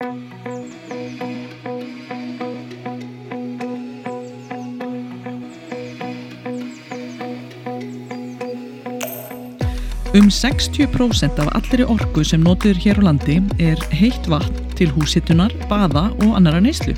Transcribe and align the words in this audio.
Um 0.00 0.08
60% 10.32 11.36
af 11.38 11.48
allri 11.52 11.84
orgu 11.84 12.24
sem 12.24 12.40
notur 12.40 12.72
hér 12.80 12.96
á 12.96 13.12
landi 13.12 13.36
er 13.60 13.76
heitt 13.92 14.24
vatn 14.24 14.70
til 14.78 14.88
húsittunar, 14.94 15.52
baða 15.68 16.06
og 16.24 16.30
annara 16.38 16.62
neyslu. 16.64 16.94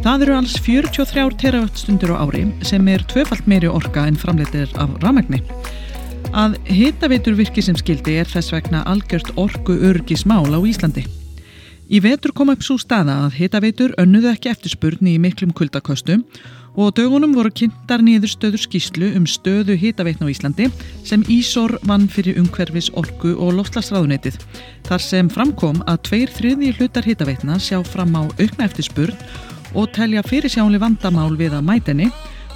Það 0.00 0.24
eru 0.24 0.36
alls 0.38 0.54
43 0.64 1.36
teravattstundur 1.42 2.14
á 2.16 2.24
ári 2.24 2.46
sem 2.64 2.88
er 2.88 3.04
tvöfalt 3.12 3.44
meiri 3.44 3.68
orga 3.68 4.06
en 4.08 4.16
framleitir 4.16 4.72
af 4.80 4.96
ramagni. 5.04 5.42
Að 6.32 6.56
hitaveitur 6.72 7.36
virki 7.36 7.60
sem 7.60 7.76
skildi 7.76 8.16
er 8.22 8.32
þess 8.32 8.56
vegna 8.56 8.80
algjört 8.88 9.36
orgu 9.36 9.76
örgismál 9.92 10.48
á 10.48 10.60
Íslandi. 10.64 11.04
Í 11.84 12.00
vetur 12.00 12.32
kom 12.32 12.48
upp 12.48 12.62
svo 12.64 12.78
staða 12.80 13.26
að 13.26 13.34
hitaveitur 13.42 13.92
önnuðu 14.00 14.30
ekki 14.30 14.48
eftirspurn 14.54 15.04
í 15.10 15.18
miklum 15.20 15.50
kuldaköstum 15.52 16.22
og 16.80 16.94
dögunum 16.96 17.34
voru 17.36 17.50
kynntar 17.52 18.00
niður 18.02 18.32
stöður 18.32 18.62
skýslu 18.64 19.10
um 19.18 19.26
stöðu 19.28 19.76
hitaveitna 19.78 20.24
á 20.26 20.32
Íslandi 20.32 20.70
sem 21.04 21.22
Ísor 21.28 21.76
vann 21.84 22.08
fyrir 22.08 22.40
umhverfis 22.40 22.88
orgu 22.96 23.34
og 23.36 23.52
loftlagsráðunetið. 23.58 24.40
Þar 24.88 25.04
sem 25.04 25.28
framkom 25.30 25.82
að 25.84 26.00
tveir 26.08 26.32
þriði 26.32 26.72
hlutar 26.78 27.04
hitaveitna 27.04 27.60
sjá 27.60 27.82
fram 27.84 28.16
á 28.16 28.22
aukna 28.32 28.64
eftirspurn 28.64 29.14
og 29.76 29.92
telja 29.92 30.24
fyrir 30.24 30.50
sjáli 30.50 30.80
vandamál 30.80 31.34
við 31.36 31.58
að 31.58 31.68
mætenni 31.68 32.08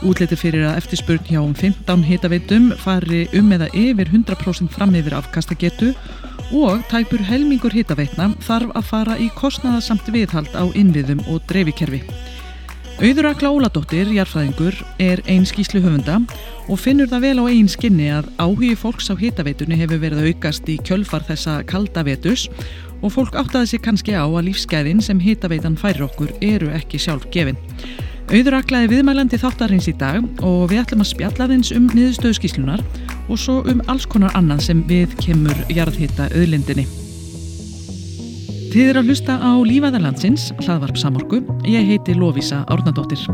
Útliti 0.06 0.36
fyrir 0.38 0.62
að 0.62 0.76
eftirspurn 0.78 1.24
hjá 1.26 1.40
um 1.42 1.54
15 1.58 2.04
hitaveitum 2.06 2.68
fari 2.78 3.24
um 3.34 3.48
eða 3.56 3.66
yfir 3.74 4.06
100% 4.12 4.70
fram 4.70 4.94
yfir 4.94 5.16
afkastagetu 5.18 5.88
og 6.54 6.84
tæpur 6.86 7.24
helmingur 7.26 7.74
hitaveitna 7.74 8.28
þarf 8.46 8.70
að 8.78 8.86
fara 8.92 9.16
í 9.18 9.26
kostnaðasamt 9.34 10.06
viðhald 10.14 10.54
á 10.54 10.70
innviðum 10.78 11.24
og 11.26 11.42
dreifikerfi. 11.50 12.04
Auður 12.98 13.28
Akla 13.32 13.50
Óladóttir, 13.54 14.08
jarfræðingur, 14.14 14.78
er 15.02 15.20
einn 15.30 15.44
skýslu 15.46 15.82
höfunda 15.82 16.20
og 16.70 16.78
finnur 16.78 17.10
það 17.10 17.26
vel 17.26 17.42
á 17.42 17.44
einn 17.50 17.70
skinni 17.70 18.08
að 18.14 18.30
áhugi 18.38 18.72
fólks 18.78 19.10
á 19.10 19.18
hitaveitunni 19.18 19.78
hefur 19.82 20.02
verið 20.02 20.30
aukast 20.30 20.70
í 20.70 20.78
kjölfar 20.78 21.26
þessa 21.26 21.60
kalda 21.66 22.06
vetus 22.06 22.48
og 23.02 23.14
fólk 23.14 23.38
áttaði 23.38 23.74
sig 23.74 23.82
kannski 23.82 24.14
á 24.14 24.26
að 24.26 24.44
lífsgæðin 24.48 25.02
sem 25.02 25.18
hitaveitan 25.22 25.78
færir 25.78 26.06
okkur 26.06 26.34
eru 26.38 26.70
ekki 26.74 27.02
sjálf 27.02 27.26
gefin. 27.34 27.58
Auður 28.28 28.58
Aklaði 28.58 28.90
viðmælandi 28.92 29.38
þáttarins 29.40 29.86
í 29.88 29.94
dag 29.96 30.20
og 30.44 30.66
við 30.68 30.82
ætlum 30.82 31.00
að 31.00 31.08
spjalla 31.14 31.46
þeins 31.48 31.70
um 31.72 31.86
niðurstöðu 31.94 32.36
skýslunar 32.36 32.82
og 33.24 33.40
svo 33.40 33.62
um 33.72 33.80
alls 33.88 34.04
konar 34.04 34.34
annað 34.36 34.66
sem 34.66 34.82
við 34.84 35.14
kemur 35.16 35.56
jarðhita 35.72 36.26
auðlindinni. 36.36 36.84
Þið 38.68 38.84
eru 38.84 39.00
að 39.00 39.08
hlusta 39.08 39.38
á 39.40 39.52
Lífaðarlandsins, 39.64 40.50
hlaðvarp 40.60 41.00
samorku. 41.00 41.40
Ég 41.64 41.88
heiti 41.88 42.12
Lóvísa 42.20 42.66
Árnadóttir. 42.68 43.24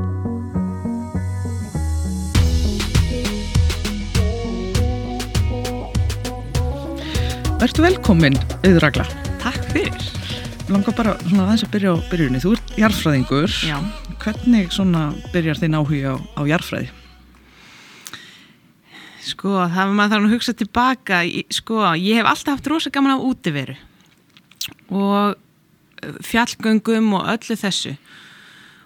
Vertu 7.59 7.83
velkomin, 7.83 8.39
auðragla. 8.63 9.11
Takk 9.43 9.73
fyrir. 9.75 10.24
Langar 10.73 10.95
bara 10.97 11.15
svona 11.21 11.45
aðeins 11.45 11.65
að 11.67 11.73
byrja 11.75 11.91
á 11.93 11.97
byrjunni. 12.09 12.41
Þú 12.41 12.53
ert 12.57 12.77
jarðfræðingur. 12.81 13.57
Já. 13.69 13.77
Hvernig 14.23 14.71
svona 14.73 15.03
byrjar 15.35 15.61
þinn 15.61 15.77
áhuga 15.77 16.15
á, 16.15 16.17
á 16.17 16.43
jarðfræði? 16.49 16.93
Sko, 19.25 19.57
það 19.69 19.81
var 19.81 19.93
maður 19.99 20.15
þarf 20.15 20.29
að 20.29 20.35
hugsa 20.37 20.55
tilbaka. 20.57 21.21
Sko, 21.53 21.83
ég 22.01 22.21
hef 22.21 22.31
alltaf 22.31 22.57
haft 22.57 22.71
rosa 22.73 22.93
gaman 22.95 23.17
á 23.17 23.19
útiveru 23.21 23.77
og 24.89 25.35
uh, 25.37 26.19
fjallgöngum 26.25 27.13
og 27.19 27.29
öllu 27.35 27.57
þessu 27.59 27.95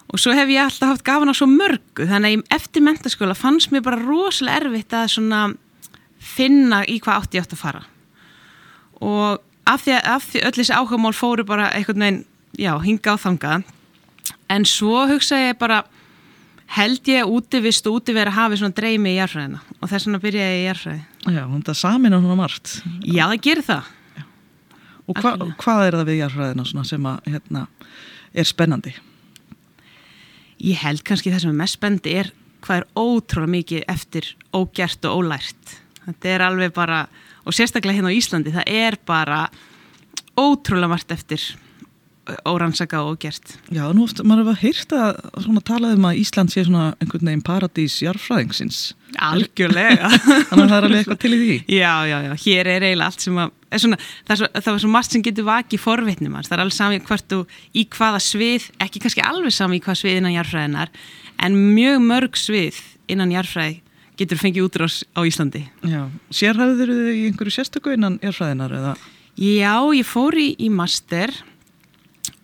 og 0.09 0.21
svo 0.21 0.33
hef 0.33 0.49
ég 0.51 0.63
alltaf 0.63 0.93
haft 0.93 1.05
gafan 1.07 1.31
á 1.31 1.35
svo 1.37 1.47
mörgu 1.49 2.07
þannig 2.09 2.39
að 2.39 2.55
eftir 2.57 2.85
mentaskóla 2.85 3.37
fannst 3.37 3.73
mér 3.73 3.85
bara 3.85 3.99
rosalega 4.01 4.63
erfitt 4.63 4.95
að 4.95 5.11
svona 5.15 5.41
finna 6.19 6.81
í 6.87 6.97
hvað 7.03 7.21
átti 7.21 7.39
ég 7.39 7.45
átt 7.45 7.55
að 7.55 7.63
fara 7.63 7.83
og 9.05 9.43
af 9.69 9.85
því 9.85 9.99
að 9.99 10.27
öll 10.41 10.55
þessi 10.57 10.75
áhugamál 10.75 11.13
fóru 11.15 11.45
bara 11.47 11.69
einhvern 11.75 12.05
veginn, 12.05 12.25
já, 12.57 12.73
hinga 12.83 13.13
á 13.13 13.17
þanga 13.21 13.61
en 14.49 14.65
svo 14.65 15.05
hugsa 15.09 15.37
ég 15.37 15.59
bara 15.61 15.83
held 16.75 17.07
ég 17.09 17.29
útivist 17.29 17.87
og 17.89 18.01
útivera 18.01 18.33
hafi 18.33 18.59
svona 18.59 18.77
dreymi 18.77 19.15
í 19.15 19.19
jarfræðina 19.19 19.61
og 19.79 19.89
þess 19.89 20.09
vegna 20.09 20.21
byrja 20.25 20.49
ég 20.51 20.59
í 20.63 20.67
jarfræði 20.67 21.05
Já, 21.27 21.43
þetta 21.43 21.75
samin 21.75 22.15
á 22.15 22.19
svona 22.21 22.37
margt. 22.39 22.79
Já, 23.03 23.25
það 23.27 23.41
gerir 23.43 23.65
það. 23.67 23.89
Og 25.09 25.17
hva, 25.19 25.31
hvað 25.59 25.83
er 25.83 25.97
það 25.97 26.09
við 26.09 26.19
jarðfræðina 26.19 26.85
sem 26.87 27.07
að, 27.09 27.29
hérna, 27.33 27.63
er 28.31 28.47
spennandi? 28.47 28.93
Ég 30.63 30.79
held 30.83 31.03
kannski 31.07 31.33
það 31.33 31.43
sem 31.43 31.53
er 31.53 31.59
mest 31.59 31.79
spennandi 31.79 32.15
er 32.21 32.31
hvað 32.63 32.81
er 32.81 32.87
ótrúlega 32.99 33.53
mikið 33.55 33.85
eftir 33.91 34.29
ógert 34.55 35.07
og 35.09 35.21
ólært. 35.21 35.75
Þetta 36.09 36.33
er 36.33 36.45
alveg 36.49 36.75
bara, 36.75 37.03
og 37.45 37.55
sérstaklega 37.55 37.99
hérna 37.99 38.13
á 38.13 38.17
Íslandi, 38.17 38.53
það 38.55 38.71
er 38.73 38.99
bara 39.09 39.41
ótrúlega 40.39 40.91
margt 40.91 41.11
eftir 41.13 41.43
órannsaka 42.45 43.01
og 43.01 43.15
ógert. 43.17 43.55
Já, 43.73 43.83
nú 43.93 44.03
ofta, 44.05 44.23
maður 44.27 44.51
hefur 44.51 44.61
heyrt 44.63 44.93
að 44.95 45.19
svona 45.45 45.63
talað 45.65 45.95
um 45.97 46.07
að 46.09 46.19
Ísland 46.21 46.53
sé 46.53 46.63
svona 46.65 46.91
einhvern 47.01 47.29
veginn 47.29 47.45
paradís 47.45 47.97
jarðfræðingsins. 48.03 48.81
Algjörlega. 49.25 50.11
Þannig 50.51 50.63
að 50.63 50.69
það 50.69 50.75
er 50.77 50.87
alveg 50.89 51.01
eitthvað 51.01 51.21
til 51.23 51.33
í 51.33 51.39
því. 51.41 51.57
Já, 51.79 51.93
já, 52.09 52.17
já, 52.27 52.33
hér 52.43 52.71
er 52.75 52.87
eiginlega 52.87 53.09
allt 53.09 53.25
sem 53.25 53.41
að, 53.41 53.55
svona, 53.75 53.99
það, 53.99 54.35
er 54.35 54.41
svo, 54.41 54.51
það 54.59 54.71
var 54.71 54.83
svo 54.83 54.91
margt 54.93 55.15
sem 55.15 55.25
getur 55.25 55.49
vakið 55.49 55.83
forvitnum 55.85 56.39
það 56.39 56.55
er 56.55 56.63
alveg 56.65 56.77
sami 56.77 57.03
hvert 57.09 57.37
og 57.39 57.59
í 57.73 57.85
hvaða 57.97 58.23
svið, 58.29 58.69
ekki 58.85 59.03
kannski 59.03 59.25
alveg 59.25 59.55
sami 59.55 59.79
í 59.79 59.83
hvaða 59.85 60.01
svið 60.03 60.21
innan 60.21 60.37
jarðfræðinar, 60.37 60.93
en 61.45 61.61
mjög 61.75 62.01
mörg 62.05 62.39
svið 62.39 62.81
innan 63.09 63.33
jarðfræði 63.33 63.79
getur 64.19 64.39
fengið 64.41 64.67
útrás 64.67 65.01
á 65.15 65.23
Íslandi. 65.23 65.63
Já, 65.87 66.03
sérhæður 66.33 66.91
þið 66.91 67.11
í 67.13 67.23
einhverju 67.29 67.55
sérstöku 67.55 67.93
innan 67.95 68.19
jarðfræðinar 68.23 68.75
eða? 68.79 68.93
Já, 69.39 69.75
ég 69.95 70.07
fór 70.07 70.35
í, 70.35 70.49
í 70.59 70.67
master 70.73 71.31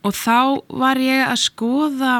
og 0.05 0.15
þá 0.15 0.63
var 0.71 1.01
ég 1.01 1.25
að 1.25 1.41
skoða 1.43 2.13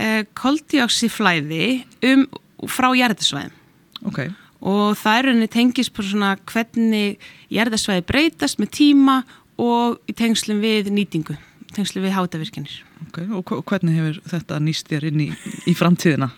eh, 0.00 0.22
koldioxiflæði 0.38 1.82
um, 2.08 2.24
frá 2.70 2.88
jarðisvæðum 2.96 4.08
okay. 4.08 4.32
og 4.60 4.96
það 5.00 5.18
er 5.18 5.30
henni 5.32 5.50
tengis 5.52 5.92
på 5.92 6.06
svona 6.06 6.34
hvernig 6.48 7.20
jarðisvæði 7.52 8.06
breytast 8.08 8.60
með 8.62 8.72
tíma 8.78 9.20
og 9.60 10.00
í 10.08 10.16
tengslum 10.16 10.62
við 10.64 10.88
nýtingu, 10.94 11.36
tengslum 11.76 12.06
við 12.06 12.16
hátavirkjanir. 12.16 12.78
Okay. 13.10 13.26
Og 13.28 13.44
hvernig 13.68 13.98
hefur 13.98 14.20
þetta 14.30 14.60
nýst 14.64 14.88
þér 14.88 15.10
inn 15.10 15.26
í, 15.26 15.28
í 15.68 15.76
framtíðina? 15.76 16.30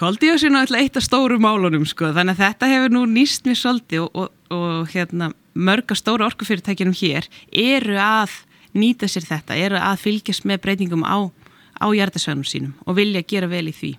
Koldioxin 0.00 0.56
er 0.56 0.64
alltaf 0.64 0.80
eitt 0.80 0.96
af 0.96 1.04
stóru 1.04 1.36
málunum 1.42 1.82
sko, 1.88 2.08
þannig 2.16 2.38
að 2.38 2.44
þetta 2.46 2.68
hefur 2.70 2.92
nú 2.94 3.02
nýst 3.10 3.44
mér 3.44 3.58
svolítið 3.60 4.06
og, 4.06 4.14
og, 4.16 4.30
og 4.56 4.92
hérna, 4.94 5.26
mörga 5.52 5.96
stóru 5.98 6.24
orkufyrirtækjunum 6.24 6.96
hér 6.96 7.28
eru 7.52 7.98
að 8.00 8.38
nýta 8.80 9.10
sér 9.10 9.26
þetta, 9.28 9.58
eru 9.60 9.76
að 9.76 10.00
fylgjast 10.06 10.46
með 10.48 10.62
breytingum 10.64 11.04
á, 11.04 11.28
á 11.76 11.86
hjartasvænum 11.92 12.46
sínum 12.48 12.72
og 12.86 12.96
vilja 12.96 13.20
gera 13.28 13.50
vel 13.50 13.66
í 13.68 13.74
því. 13.76 13.90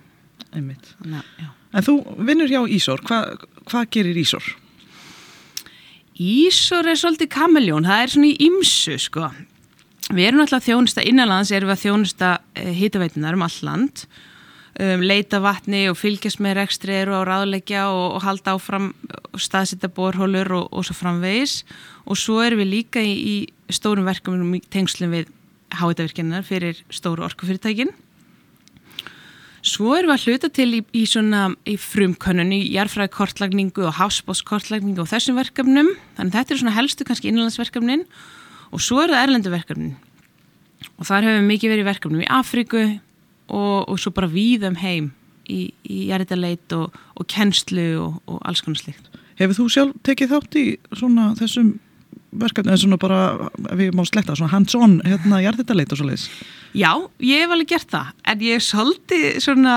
Einmitt. 0.50 0.90
Ná, 1.06 1.22
en 1.70 1.86
þú 1.86 1.94
vinnur 2.18 2.50
hjá 2.50 2.64
Ísor, 2.66 3.04
Hva, 3.06 3.22
hvað 3.70 3.88
gerir 3.94 4.18
Ísor? 4.18 4.50
Ísor 6.18 6.90
er 6.90 6.98
svolítið 6.98 7.30
kameljón, 7.32 7.86
það 7.86 8.02
er 8.02 8.14
svona 8.16 8.32
í 8.32 8.48
ymsu 8.48 8.98
sko. 9.00 9.30
Við 10.10 10.26
erum 10.26 10.42
alltaf 10.42 10.66
þjónusta 10.66 11.06
innanlands, 11.06 11.54
erum 11.54 11.70
við 11.70 11.78
að 11.78 11.84
þjónusta 11.86 12.34
eh, 12.58 12.74
hitaveitunar 12.76 13.38
um 13.38 13.46
all 13.46 13.58
land, 13.64 14.04
um, 14.80 15.02
leita 15.04 15.40
vatni 15.42 15.84
og 15.90 15.98
fylgjast 16.00 16.40
með 16.42 16.58
rekstri 16.60 16.96
eru 17.02 17.18
á 17.18 17.22
ráðleggja 17.28 17.88
og, 17.90 18.18
og 18.18 18.24
halda 18.26 18.56
áfram 18.56 18.92
staðsetta 19.38 19.90
borhólur 19.92 20.52
og, 20.58 20.70
og 20.72 20.86
svo 20.86 20.96
framvegis 20.96 21.62
og 22.06 22.18
svo 22.20 22.40
erum 22.44 22.62
við 22.62 22.72
líka 22.76 23.02
í, 23.04 23.12
í 23.12 23.36
stórum 23.72 24.08
verkefnum 24.08 24.56
í 24.58 24.62
tengslum 24.72 25.12
við 25.14 25.30
háitavirkjarnar 25.72 26.44
fyrir 26.44 26.82
stóru 26.92 27.24
orkufyrirtækin. 27.24 27.92
Svo 29.62 29.92
erum 29.94 30.10
við 30.10 30.16
að 30.16 30.24
hluta 30.26 30.48
til 30.50 30.68
í, 30.74 30.80
í, 30.98 31.04
í 31.06 31.74
frumkönnunni, 31.78 32.58
í 32.66 32.72
jarfræði 32.74 33.12
kortlagningu 33.14 33.86
og 33.86 33.94
hafsbótskortlagningu 34.00 35.04
og 35.04 35.10
þessum 35.12 35.38
verkefnum. 35.38 35.92
Þannig 36.18 36.34
þetta 36.34 36.54
er 36.54 36.60
svona 36.64 36.74
helstu 36.74 37.06
kannski 37.06 37.30
innlandsverkefnin 37.30 38.02
og 38.72 38.82
svo 38.82 39.04
eru 39.04 39.14
það 39.14 39.28
erlendu 39.28 39.52
verkefnin. 39.54 39.94
Og 40.98 41.06
þar 41.06 41.28
hefur 41.28 41.38
við 41.38 41.48
mikið 41.52 41.74
verið 41.76 41.88
verkefnum 41.92 42.24
í 42.24 42.30
Afríku 42.40 42.82
og, 43.48 43.88
og 43.88 44.00
svo 44.00 44.12
bara 44.14 44.30
víðum 44.30 44.78
heim 44.82 45.12
í, 45.50 45.72
í 45.84 46.08
jarðarleit 46.10 46.74
og, 46.76 46.98
og 47.16 47.28
kennslu 47.30 47.88
og, 48.02 48.20
og 48.26 48.42
alls 48.48 48.62
konar 48.64 48.80
slikt. 48.80 49.08
Hefur 49.40 49.58
þú 49.58 49.68
sjálf 49.72 50.04
tekið 50.06 50.34
þátt 50.34 50.60
í 50.60 50.66
svona 50.98 51.32
þessum 51.38 51.72
verkefni, 52.42 52.72
eða 52.72 52.82
svona 52.84 52.98
bara, 53.00 53.22
ég 53.76 53.96
má 53.96 54.04
sletta, 54.08 54.36
svona 54.38 54.52
hands-on, 54.54 55.00
hérna, 55.04 55.40
jarðittaleit 55.44 55.92
og 55.92 56.00
svo 56.00 56.06
leiðis? 56.08 56.28
Já, 56.72 56.92
ég 57.20 57.42
hef 57.44 57.52
alveg 57.52 57.74
gert 57.74 57.90
það, 57.92 58.14
en 58.32 58.46
ég 58.46 58.56
er 58.56 58.64
svolítið 58.64 59.26
svona 59.44 59.74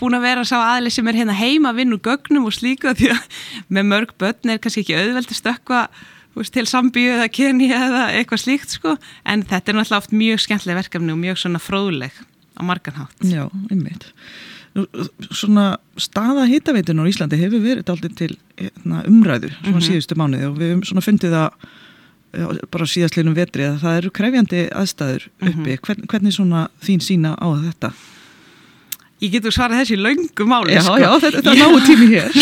búin 0.00 0.16
að 0.18 0.26
vera 0.26 0.44
sá 0.44 0.56
aðli 0.58 0.92
sem 0.92 1.08
er 1.08 1.16
hérna 1.22 1.36
heima 1.36 1.72
að 1.72 1.80
vinna 1.80 1.96
úr 1.96 2.04
gögnum 2.04 2.48
og 2.48 2.54
slíku 2.56 2.92
því 2.98 3.14
að 3.14 3.40
með 3.72 3.88
mörg 3.92 4.12
börn 4.20 4.52
er 4.52 4.60
kannski 4.60 4.84
ekki 4.84 4.98
auðveld 4.98 5.32
að 5.32 5.40
stökka 5.40 5.82
til 6.52 6.66
Sambíu 6.68 7.14
eða 7.14 7.30
Kenya 7.32 7.78
eða 7.86 8.02
eitthvað 8.18 8.42
slíkt 8.42 8.74
sko 8.76 8.96
en 9.24 9.44
þetta 9.48 9.72
er 9.72 9.78
náttúrulega 9.78 10.02
oft 10.02 10.12
mjög 10.12 10.42
skemmtileg 10.44 10.82
verkefni 10.82 11.14
og 11.14 11.22
mjög 11.22 11.40
svona 11.40 11.62
fróðleg 11.62 12.18
á 12.56 12.62
marganhátt. 12.66 13.16
Já, 13.24 13.46
einmitt. 13.70 14.10
Svona 15.30 15.78
staða 15.96 16.44
hitaveitunar 16.50 17.08
á 17.08 17.10
Íslandi 17.10 17.38
hefur 17.40 17.62
verið 17.64 17.92
aldrei 17.92 18.12
til 18.12 18.34
hérna, 18.58 19.04
umræðu 19.08 19.52
svona 19.52 19.72
mm 19.72 19.78
-hmm. 19.78 19.86
síðustu 19.88 20.16
mánuði 20.16 20.48
og 20.50 20.58
við 20.58 20.68
hefum 20.70 20.84
svona 20.84 21.06
fundið 21.06 21.32
að 21.32 21.50
bara 22.70 22.84
síðastlinum 22.84 23.34
vetri 23.36 23.64
að 23.64 23.80
það 23.80 23.96
eru 23.96 24.10
krefjandi 24.10 24.68
aðstæður 24.68 25.28
uppi. 25.40 25.54
Mm 25.54 25.64
-hmm. 25.64 25.80
Hvern, 25.86 26.06
hvernig 26.06 26.32
svona 26.32 26.68
þín 26.82 27.00
sína 27.00 27.36
á 27.40 27.48
þetta? 27.64 27.92
Ég 29.20 29.32
getur 29.32 29.52
svarað 29.52 29.80
þessi 29.80 29.96
laungu 29.96 30.44
máli. 30.44 30.74
Já, 30.76 30.82
sko. 30.82 30.98
já, 31.00 31.10
þetta 31.20 31.50
er 31.50 31.56
náðu 31.56 31.80
tími 31.86 32.06
hér. 32.12 32.30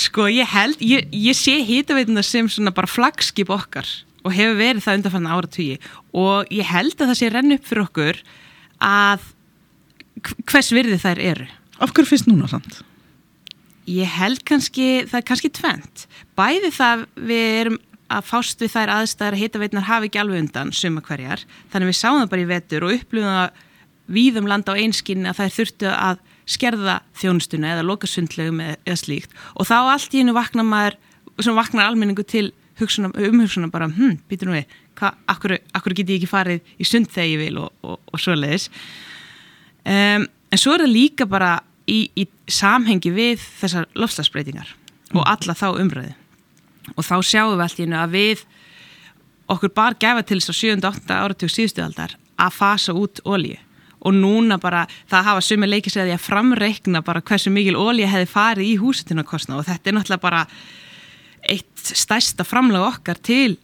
Sko 0.00 0.28
ég 0.30 0.46
held, 0.46 0.78
ég, 0.80 1.08
ég 1.12 1.36
sé 1.36 1.58
hýtaveituna 1.66 2.22
sem 2.22 2.48
svona 2.48 2.70
bara 2.70 2.86
flagskip 2.86 3.50
okkar 3.50 3.88
og 4.24 4.32
hefur 4.32 4.56
verið 4.56 4.84
það 4.84 4.98
undanfann 5.00 5.26
áratvíi 5.26 5.78
og 6.16 6.46
ég 6.54 6.68
held 6.68 6.94
að 6.94 7.10
það 7.10 7.18
sé 7.18 7.30
renn 7.32 7.56
upp 7.56 7.66
fyrir 7.66 7.82
okkur 7.88 8.20
að 8.84 9.26
hvers 10.48 10.72
virði 10.74 10.98
þær 11.00 11.22
eru. 11.32 11.46
Af 11.80 11.94
hverju 11.94 12.12
finnst 12.12 12.28
núna 12.28 12.48
samt? 12.50 12.80
Ég 13.90 14.10
held 14.18 14.42
kannski, 14.46 15.06
það 15.08 15.20
er 15.20 15.26
kannski 15.30 15.50
tvent. 15.56 16.04
Bæði 16.38 16.70
það 16.76 17.06
við 17.16 17.46
erum 17.62 17.80
að 18.10 18.26
fást 18.26 18.62
við 18.62 18.72
þær 18.74 18.92
aðstæðar 18.98 19.36
að 19.36 19.42
hýtaveitunar 19.44 19.86
hafi 19.86 20.10
ekki 20.10 20.20
alveg 20.20 20.44
undan 20.44 20.72
suma 20.74 21.02
hverjar, 21.06 21.44
þannig 21.70 21.92
við 21.92 21.98
sáum 22.00 22.18
það 22.18 22.32
bara 22.32 22.42
í 22.42 22.48
vetur 22.50 22.86
og 22.86 22.94
upplifum 22.96 23.36
það 23.36 23.66
víðum 24.10 24.48
landa 24.50 24.74
á 24.74 24.80
einskinni 24.82 25.30
að 25.30 25.38
þær 25.38 25.54
þurftu 25.56 25.90
að 25.94 26.22
skerða 26.50 26.96
þjónustuna 27.20 27.74
eða 27.76 27.86
loka 27.86 28.10
sundlegum 28.10 28.58
eða 28.64 28.96
slíkt 28.98 29.36
og 29.54 29.68
þá 29.70 29.76
allt 29.92 30.16
í 30.16 30.22
hennu 30.22 30.34
vaknar 30.34 30.66
maður, 30.66 30.96
sem 31.38 31.54
vaknar 31.54 31.86
almenningu 31.86 32.24
til 32.26 32.48
umhugsunum 32.80 33.70
bara, 33.70 33.86
hm, 33.86 34.18
býtur 34.26 34.50
nú 34.50 34.56
við, 34.56 34.78
akkur, 35.30 35.56
akkur 35.76 35.94
get 35.96 36.12
ég 36.12 36.20
ekki 36.20 36.30
farið 36.30 36.72
í 36.80 36.86
sund 36.88 37.10
þegar 37.10 37.30
ég 37.30 37.42
vil 37.44 37.60
og, 37.62 37.72
og, 37.86 37.98
og 38.12 38.22
svo 38.22 38.36
leiðis. 38.36 38.68
Um, 39.84 40.26
en 40.50 40.60
svo 40.60 40.74
er 40.76 40.84
það 40.84 40.94
líka 40.94 41.26
bara 41.30 41.56
í, 41.88 42.04
í 42.14 42.26
samhengi 42.50 43.12
við 43.14 43.44
þessar 43.60 43.88
lofslagsbreytingar 43.98 44.74
mm. 44.74 45.18
og 45.18 45.24
alla 45.26 45.56
þá 45.56 45.68
umröðu. 45.72 46.14
Og 46.96 47.06
þá 47.06 47.16
sjáum 47.24 47.54
við 47.54 47.64
allt 47.64 47.80
í 47.80 47.86
hennu 47.86 48.00
að 48.00 48.14
við 48.16 48.44
okkur 49.50 49.74
bar 49.74 49.96
gefa 50.00 50.24
til 50.26 50.38
þess 50.40 50.52
að 50.52 50.60
7. 50.60 50.76
og 50.78 51.00
8. 51.00 51.16
áratug 51.16 51.52
síðustuðaldar 51.52 52.16
að 52.40 52.56
fasa 52.56 52.94
út 52.96 53.22
ólíu 53.26 53.58
og 54.00 54.16
núna 54.16 54.56
bara 54.60 54.86
það 55.10 55.26
hafa 55.26 55.42
sumi 55.44 55.68
leikið 55.68 55.94
segði 55.96 56.14
að 56.16 56.24
framreikna 56.24 57.02
bara 57.04 57.20
hversu 57.20 57.52
mikil 57.52 57.76
ólja 57.76 58.08
hefði 58.08 58.30
farið 58.30 58.70
í 58.70 58.76
húsitunarkostna 58.80 59.58
og 59.58 59.66
þetta 59.66 59.90
er 59.90 59.96
náttúrulega 59.96 60.24
bara 60.24 60.44
eitt 61.50 61.82
stærsta 61.84 62.46
framlega 62.48 62.88
okkar 62.94 63.20
til 63.20 63.58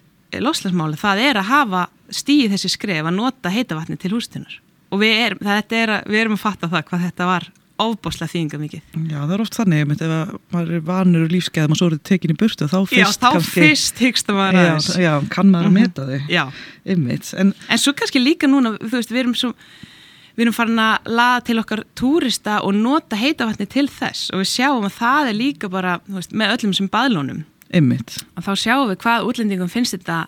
loslasmáli, 0.45 0.99
það 1.01 1.23
er 1.27 1.41
að 1.41 1.51
hafa 1.51 1.85
stíð 2.13 2.55
þessi 2.55 2.73
skref 2.73 3.07
að 3.07 3.17
nota 3.19 3.53
heitavatni 3.53 3.99
til 4.01 4.15
húsitunar 4.15 4.61
og 4.93 5.01
við 5.03 5.23
erum, 5.25 5.47
er 5.47 5.95
að, 5.99 6.11
við 6.11 6.21
erum 6.21 6.37
að 6.37 6.43
fatta 6.45 6.71
það 6.71 6.85
hvað 6.91 7.07
þetta 7.09 7.31
var 7.31 7.49
ofboslega 7.83 8.33
þýðinga 8.33 8.61
mikið. 8.61 8.85
Já, 9.11 9.17
það 9.19 9.33
er 9.35 9.43
oft 9.45 9.57
þannig 9.59 9.83
ef 9.83 9.91
maður 10.55 10.71
er 10.79 10.85
vanur 10.87 11.27
lífskeið 11.33 11.75
og 11.75 11.81
svo 11.81 11.89
er 11.91 11.97
þetta 11.97 12.09
tekin 12.09 12.33
í 12.33 12.37
burtu, 12.41 12.69
þá 12.71 12.79
fyrst 12.89 12.97
Já, 12.97 13.09
þá 13.21 13.27
kannski, 13.27 13.65
fyrst 13.67 14.01
hyggst 14.05 14.31
að 14.33 14.39
maður 14.39 14.61
aðeins. 14.63 14.89
Já, 14.95 15.03
já, 15.03 15.13
kann 15.35 15.51
maður 15.53 15.69
að 15.69 15.75
mhm. 15.75 15.83
meta 15.83 16.07
þig. 16.09 16.31
Já. 16.33 16.45
Einmitt. 16.95 17.29
En, 17.37 17.53
en 17.53 17.83
svo 17.83 17.93
kannski 17.99 18.23
líka 18.23 18.49
núna, 18.49 18.73
þú 18.81 18.95
veist, 18.95 19.13
við 19.13 19.23
erum 19.25 19.37
svo 19.37 19.53
við 20.37 20.47
erum 20.47 20.57
farin 20.57 20.81
að 20.85 21.11
laða 21.17 21.43
til 21.49 21.59
okkar 21.63 21.83
túrista 21.97 22.59
og 22.65 22.77
nota 22.77 23.17
heitavatni 23.17 23.69
til 23.73 23.87
þess 23.89 24.31
og 24.35 24.43
við 24.43 24.51
sjáum 24.53 24.85
að 24.85 24.97
það 24.99 25.31
er 25.31 25.39
líka 25.39 25.71
bara 25.73 25.99
veist, 26.13 26.35
með 26.37 26.57
öllum 26.57 26.75
sem 26.77 26.91
baðlónum 26.93 27.45
Einmitt. 27.75 28.21
og 28.37 28.47
þá 28.47 28.53
sjáum 28.63 28.89
við 28.91 28.99
hvað 29.03 29.29
útlendingum 29.31 29.71
finnst 29.71 29.97
þetta 29.97 30.27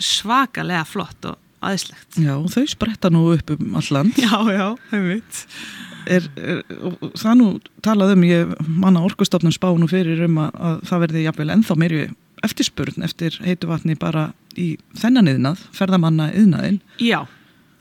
svakalega 0.00 0.84
flott 0.88 1.26
og 1.28 1.38
aðeinslegt 1.64 2.18
Já, 2.20 2.34
þau 2.54 2.64
spretta 2.70 3.10
nú 3.12 3.26
upp 3.34 3.54
um 3.56 3.78
alland 3.80 4.18
Já, 4.20 4.36
já, 4.54 4.66
einmitt. 4.94 5.44
Er, 6.08 6.24
er, 6.40 6.62
Það 7.20 7.34
nú 7.36 7.48
talað 7.84 8.14
um 8.14 8.24
ég 8.24 8.54
manna 8.64 9.02
orkustofnum 9.04 9.52
spánu 9.54 9.90
fyrir 9.90 10.24
um 10.28 10.38
að, 10.46 10.54
að 10.56 10.78
það 10.88 11.04
verði 11.04 11.26
jafnvel 11.26 11.50
ennþá 11.56 11.76
meiri 11.82 12.06
eftirspurn 12.46 13.04
eftir 13.04 13.36
heituvatni 13.44 13.98
bara 14.00 14.30
í 14.56 14.72
þennan 14.96 15.28
yðnað, 15.34 15.60
ferðamanna 15.76 16.30
yðnaðin 16.32 16.80
Já 17.02 17.26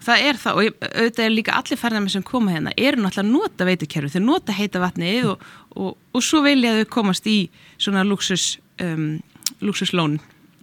það 0.03 0.25
er 0.25 0.39
það. 0.39 0.59
Og 0.59 0.85
auðvitað 0.89 1.25
er 1.25 1.33
líka 1.33 1.55
allir 1.59 1.79
ferðarmið 1.79 2.15
sem 2.15 2.25
koma 2.27 2.53
hérna 2.53 2.73
eru 2.77 3.03
náttúrulega 3.03 3.33
nota 3.33 3.67
veitukerfi 3.67 4.13
þau 4.15 4.25
nota 4.25 4.55
heita 4.55 4.81
vatnið 4.83 5.29
og, 5.33 5.45
og, 5.75 5.95
og 6.15 6.25
svo 6.25 6.43
vilja 6.45 6.77
þau 6.79 6.89
komast 6.99 7.27
í 7.29 7.39
svona 7.77 8.05
luxus 8.07 8.57
um, 8.85 9.07
luxuslón 9.65 10.19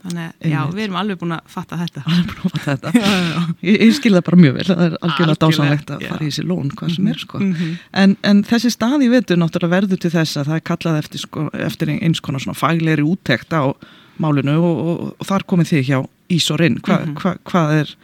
þannig 0.06 0.26
að 0.28 0.52
já, 0.52 0.58
við 0.70 0.82
erum 0.84 0.98
alveg 1.00 1.18
búin 1.20 1.34
að 1.34 1.48
fatta 1.50 1.78
þetta. 1.80 2.02
Alveg 2.06 2.28
búin 2.30 2.38
að 2.38 2.64
fatta 2.66 2.90
þetta. 2.92 2.92
Já, 3.00 3.14
já, 3.26 3.40
ég, 3.68 3.78
ég 3.80 3.94
skilða 3.96 4.22
bara 4.26 4.40
mjög 4.42 4.56
vel, 4.58 4.66
það 4.68 4.82
er 4.86 4.96
algjörlega 5.00 5.40
dásanlegt 5.42 5.92
að 5.94 6.04
fara 6.06 6.20
í 6.20 6.30
þessi 6.30 6.46
lón, 6.46 6.72
hvað 6.78 6.94
sem 6.94 7.10
er 7.10 7.22
sko. 7.22 7.40
Mm 7.42 7.52
-hmm. 7.54 7.76
en, 8.02 8.16
en 8.30 8.42
þessi 8.46 8.72
stað 8.74 9.06
í 9.06 9.10
vetu 9.12 9.38
náttúrulega 9.40 9.74
verður 9.76 10.02
til 10.04 10.12
þess 10.14 10.40
að 10.40 10.50
það 10.50 10.60
er 10.60 10.66
kallað 10.70 11.00
eftir, 11.02 11.24
sko, 11.24 11.46
eftir 11.68 11.94
eins 11.96 12.22
konar 12.22 12.44
svona 12.44 12.60
faglegri 12.60 13.06
úttekt 13.06 13.56
á 13.56 13.74
málinu 14.22 14.56
og, 14.62 14.76
og 15.18 15.26
þar 15.26 15.44
komið 15.48 15.72
þig 15.72 15.90
hjá 15.90 15.98
Ísorinn, 16.32 16.80
Hva, 16.82 17.00
mm 17.00 17.04
-hmm. 17.06 17.18
hva, 17.22 17.36
hvað 17.46 17.74
er 17.80 17.96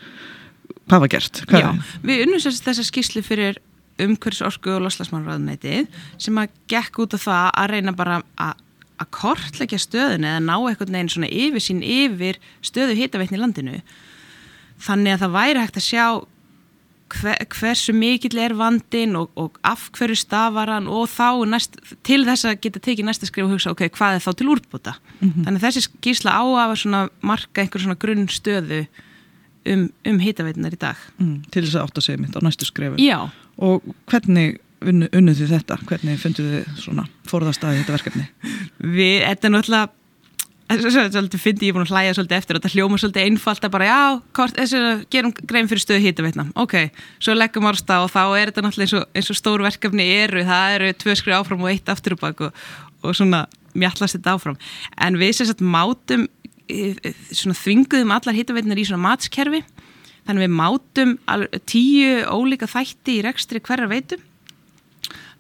hvað 0.88 1.04
var 1.04 1.08
gert? 1.08 1.44
Hvað 1.48 1.62
Já, 1.62 1.70
við 2.02 2.24
unnum 2.26 2.42
þess 2.42 2.78
að 2.78 2.88
skýslu 2.88 3.22
fyrir 3.22 3.60
umhverfsorku 4.02 4.72
og 4.76 4.84
loslasmannræðunætið 4.86 5.88
sem 6.20 6.38
að 6.40 6.54
gekk 6.70 7.02
út 7.04 7.16
af 7.16 7.26
það 7.26 7.48
að 7.62 7.72
reyna 7.74 7.94
bara 7.96 8.20
að 8.40 8.60
að 9.02 9.12
kortleggja 9.18 9.80
stöðun 9.82 10.28
eða 10.28 10.42
ná 10.44 10.54
eitthvað 10.56 10.92
neginn 10.94 11.12
svona 11.12 11.30
yfir 11.30 11.64
sín 11.64 11.82
yfir 11.84 12.40
stöðu 12.64 12.98
hitaveitni 12.98 13.38
í 13.38 13.42
landinu 13.42 13.80
þannig 14.82 15.16
að 15.16 15.24
það 15.24 15.36
væri 15.36 15.62
hægt 15.62 15.80
að 15.80 15.88
sjá 15.88 16.06
hver, 17.12 17.44
hversu 17.52 17.92
mikill 17.92 18.40
er 18.40 18.54
vandin 18.56 19.16
og, 19.20 19.30
og 19.36 19.58
af 19.68 19.90
hverju 19.92 20.16
stafar 20.16 20.72
hann 20.72 20.88
og 20.88 21.10
þá 21.12 21.44
næst, 21.50 21.76
til 22.06 22.22
þess 22.28 22.48
að 22.48 22.60
geta 22.64 22.82
tekið 22.82 23.08
næsta 23.08 23.28
skrif 23.28 23.46
og 23.46 23.56
hugsa 23.56 23.74
ok, 23.74 23.86
hvað 23.92 24.18
er 24.18 24.24
þá 24.24 24.32
til 24.38 24.50
úrbúta 24.54 24.96
mm 24.96 25.28
-hmm. 25.28 25.44
þannig 25.44 25.58
að 25.60 25.66
þessi 25.66 25.86
skýrsla 25.88 26.32
á 26.32 26.42
að 26.64 27.10
marka 27.20 27.60
einhver 27.62 27.84
svona 27.84 28.00
grunn 28.00 28.28
stöðu 28.28 28.86
um, 29.68 29.86
um 30.08 30.20
hitaveitunar 30.22 30.74
í 30.74 30.80
dag. 30.80 31.00
Mm, 31.20 31.40
til 31.52 31.64
þess 31.64 31.78
að 31.78 31.86
átt 31.86 32.00
að 32.00 32.06
segja 32.06 32.22
mitt 32.22 32.36
á 32.38 32.40
næstu 32.44 32.68
skrefum. 32.68 33.00
Já. 33.02 33.18
Og 33.62 33.84
hvernig 34.10 34.58
unnu, 34.90 35.08
unnuð 35.14 35.42
þið 35.42 35.56
þetta? 35.56 35.80
Hvernig 35.88 36.20
funduð 36.22 36.52
þið 36.52 36.78
svona 36.82 37.08
forðastæði 37.30 37.82
þetta 37.82 37.96
verkefni? 37.96 38.28
Við, 38.82 39.18
þetta 39.26 39.48
er 39.48 39.54
náttúrulega 39.56 39.90
svolítið 40.72 41.40
fyndi 41.42 41.68
ég 41.68 41.74
búin 41.76 41.84
að 41.84 41.92
hlæja 41.92 42.14
svolítið 42.16 42.38
eftir 42.38 42.56
og 42.56 42.62
þetta 42.62 42.72
hljóma 42.72 42.98
svolítið 43.00 43.26
einfalt 43.28 43.66
að 43.66 43.72
bara 43.74 43.88
já, 43.88 44.02
kort, 44.36 44.60
gerum 45.12 45.34
grein 45.48 45.68
fyrir 45.68 45.82
stöðu 45.82 46.04
hýtaveitna 46.06 46.46
ok, 46.62 46.76
svo 47.22 47.34
leggum 47.36 47.68
orsta 47.68 47.98
og 48.04 48.12
þá 48.12 48.22
er 48.38 48.52
þetta 48.52 48.64
náttúrulega 48.64 48.86
eins 48.86 48.94
og, 48.96 49.04
eins 49.18 49.30
og 49.32 49.38
stór 49.38 49.64
verkefni 49.66 50.06
eru. 50.22 50.44
Það 50.48 50.76
eru 50.78 50.92
tvö 51.02 51.16
skrið 51.18 51.38
áfram 51.38 51.66
og 51.66 51.72
eitt 51.72 51.92
aftur 51.92 52.16
og 52.16 52.22
bak 52.22 52.40
og, 52.46 52.64
og 53.02 53.18
svona 53.18 53.44
mjallast 53.76 54.18
þetta 54.18 54.36
áfram. 54.36 54.58
En 54.96 55.20
við 55.20 55.36
sem 55.36 55.50
sagt 55.50 55.64
mátum 55.64 56.28
svona 57.34 57.58
þvinguðum 57.58 58.14
allar 58.14 58.38
hittaveitinar 58.38 58.80
í 58.80 58.88
svona 58.88 59.10
matskerfi. 59.10 59.64
Þannig 60.22 60.46
við 60.46 60.56
mátum 60.56 61.16
tíu 61.68 62.20
ólíka 62.30 62.70
þætti 62.70 63.18
í 63.18 63.24
rekstri 63.26 63.60
hverja 63.60 63.90
veitu 63.90 64.20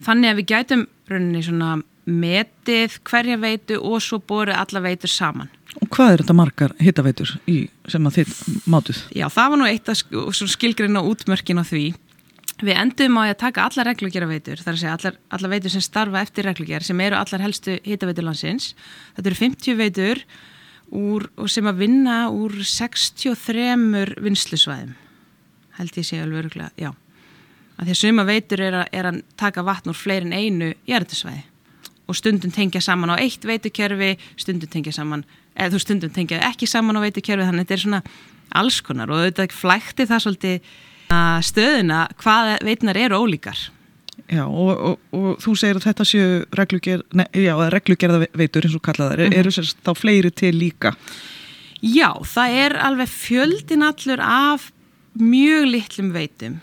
þannig 0.06 0.30
að 0.30 0.38
við 0.40 0.48
gætum 0.52 0.84
rauninni 1.10 1.42
svona 1.46 1.72
metið 2.02 2.98
hverja 3.06 3.38
veitu 3.38 3.78
og 3.78 4.00
svo 4.02 4.18
borið 4.18 4.58
alla 4.58 4.82
veitur 4.84 5.12
saman. 5.12 5.50
Og 5.80 5.88
hvað 5.94 6.12
er 6.12 6.22
þetta 6.22 6.36
margar 6.36 6.72
hittaveitur 6.82 7.34
sem 7.88 8.08
að 8.08 8.16
þið 8.18 8.32
mátuð? 8.68 9.02
Já, 9.16 9.26
það 9.32 9.52
var 9.52 9.60
nú 9.60 9.68
eitt 9.68 9.92
af 9.92 10.00
skilgrinna 10.52 11.04
útmörkin 11.06 11.62
á 11.62 11.64
því. 11.64 11.84
Við 12.62 12.78
endum 12.78 13.16
á 13.18 13.22
að 13.24 13.38
taka 13.40 13.64
alla 13.66 13.86
reglugjara 13.88 14.28
veitur, 14.30 14.60
þar 14.62 14.74
að 14.74 14.82
segja 14.82 14.96
allar, 14.98 15.16
allar 15.34 15.52
veitur 15.54 15.72
sem 15.72 15.82
starfa 15.82 16.22
eftir 16.22 16.46
reglugjara 16.46 16.86
sem 16.86 17.00
eru 17.02 17.18
allar 17.18 17.42
helstu 17.42 17.78
hittaveitur 17.86 18.26
landsins. 18.26 18.72
Þetta 19.16 19.32
eru 19.32 19.40
50 19.40 19.78
veitur 19.80 20.22
úr, 20.92 21.26
sem 21.50 21.70
að 21.70 21.80
vinna 21.86 22.18
úr 22.30 22.60
63 22.62 23.72
vinslusvæðum 24.22 24.92
held 25.78 25.96
ég 25.96 26.06
sé 26.06 26.20
alveg 26.20 26.44
öruglega, 26.44 26.70
já 26.76 26.92
að 27.82 27.88
því 27.88 27.94
að 27.96 28.00
suma 28.02 28.26
veitur 28.28 28.62
er 28.62 28.76
að, 28.82 28.86
er 28.94 29.08
að 29.10 29.22
taka 29.40 29.64
vatn 29.66 29.92
úr 29.92 29.98
fleirin 29.98 30.36
einu 30.36 30.72
jæratisvæði 30.88 31.42
og 32.10 32.18
stundum 32.18 32.52
tengja 32.54 32.82
saman 32.84 33.14
á 33.14 33.16
eitt 33.18 33.44
veitukerfi 33.46 34.14
stundum 34.36 34.70
tengja 34.70 34.94
saman 34.94 35.26
eða 35.56 35.74
þú 35.74 35.82
stundum 35.82 36.14
tengja 36.14 36.40
ekki 36.50 36.68
saman 36.70 36.98
á 36.98 37.04
veitukerfi 37.04 37.46
þannig 37.48 37.64
að 37.64 37.68
þetta 37.68 37.76
er 37.78 37.84
svona 37.84 38.02
alls 38.62 38.80
konar 38.84 39.12
og 39.12 39.22
auðvitað 39.22 39.54
flækti 39.56 40.08
það 40.10 40.24
svolítið 40.26 40.72
stöðuna 41.48 42.02
hvað 42.20 42.56
veitunar 42.66 43.00
eru 43.00 43.22
ólíkar 43.22 43.68
Já, 44.32 44.44
og, 44.46 44.70
og, 44.72 44.98
og 45.16 45.40
þú 45.42 45.52
segir 45.58 45.78
að 45.78 45.86
þetta 45.88 46.04
séu 46.08 46.26
regluger, 46.56 47.00
ne, 47.16 47.24
já, 47.36 47.52
reglugerða 47.72 48.28
veitur 48.38 48.64
eins 48.68 48.76
og 48.76 48.82
kallaðar, 48.84 49.18
mm 49.18 49.32
-hmm. 49.32 49.38
eru 49.40 49.50
sérst 49.50 49.78
þá 49.84 49.92
fleiri 49.98 50.30
til 50.30 50.54
líka? 50.56 50.94
Já, 51.82 52.12
það 52.22 52.48
er 52.64 52.76
alveg 52.76 53.08
fjöldin 53.08 53.82
allur 53.82 54.20
af 54.20 54.70
mjög 55.18 55.64
litlum 55.66 56.12
veitum 56.12 56.60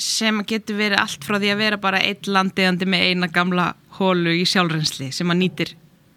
sem 0.00 0.40
getur 0.48 0.78
verið 0.80 1.02
allt 1.02 1.26
frá 1.26 1.38
því 1.38 1.52
að 1.52 1.62
vera 1.62 1.80
bara 1.80 2.00
eitt 2.04 2.28
landiðandi 2.30 2.88
með 2.88 3.06
eina 3.10 3.30
gamla 3.32 3.72
hólu 3.98 4.32
í 4.34 4.46
sjálfrensli 4.48 5.10
sem 5.12 5.32
að 5.32 5.40
nýtir 5.42 5.74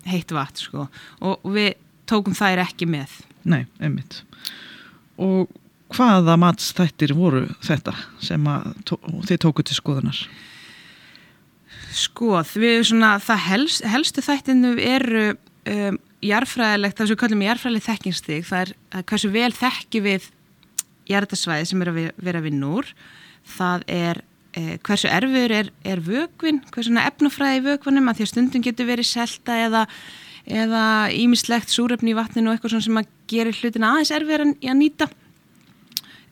heitt 0.08 0.32
vatn 0.36 0.64
sko. 0.66 0.88
og 1.24 1.44
við 1.56 1.74
tókum 2.10 2.36
þær 2.36 2.64
ekki 2.66 2.88
með. 2.90 3.12
Nei, 3.48 3.66
einmitt. 3.84 4.22
Og 5.20 5.52
hvaða 5.94 6.36
matstættir 6.40 7.14
voru 7.16 7.46
þetta 7.64 7.94
sem 8.24 8.48
tó 8.88 8.98
þið 9.28 9.42
tóku 9.46 9.66
til 9.66 9.78
skoðunar? 9.78 10.20
Sko, 11.94 12.40
við 12.58 12.88
svona, 12.90 13.16
það 13.22 13.44
helst, 13.48 13.84
helstu 13.86 14.24
þættinu 14.26 14.74
eru 14.82 15.26
um, 15.70 16.00
jarfræðilegt, 16.26 16.98
það 16.98 17.10
sem 17.10 17.14
við 17.14 17.22
kallum 17.22 17.44
jarfræðilegt 17.46 17.90
þekkingstig, 17.90 18.48
það 18.48 18.64
er, 18.64 18.72
er 18.98 19.06
hversu 19.12 19.30
vel 19.34 19.52
þekki 19.54 20.02
við 20.08 20.30
jarðasvæði 21.12 21.68
sem 21.70 21.84
er 21.84 21.92
að 21.92 22.00
vera 22.24 22.42
við 22.42 22.58
núr, 22.58 22.90
það 23.48 23.88
er 23.92 24.22
eh, 24.54 24.76
hversu 24.84 25.10
erfiður 25.12 25.56
er, 25.62 25.72
er 25.84 26.04
vögvin, 26.04 26.62
hversu 26.74 26.94
efnufræði 27.04 27.62
í 27.62 27.66
vögvinum, 27.70 28.10
að 28.10 28.20
því 28.20 28.28
að 28.28 28.32
stundum 28.34 28.68
getur 28.68 28.90
verið 28.90 29.10
selta 29.10 29.58
eða 29.66 29.88
eða 30.44 31.10
ímislegt 31.16 31.72
súröfni 31.72 32.12
í 32.12 32.18
vatninu 32.18 32.52
og 32.52 32.58
eitthvað 32.58 32.84
sem 32.84 33.00
að 33.00 33.12
gera 33.32 33.54
hlutin 33.56 33.86
aðeins 33.88 34.12
erfiðar 34.12 34.46
en 34.46 34.56
að 34.60 34.80
nýta. 34.80 35.08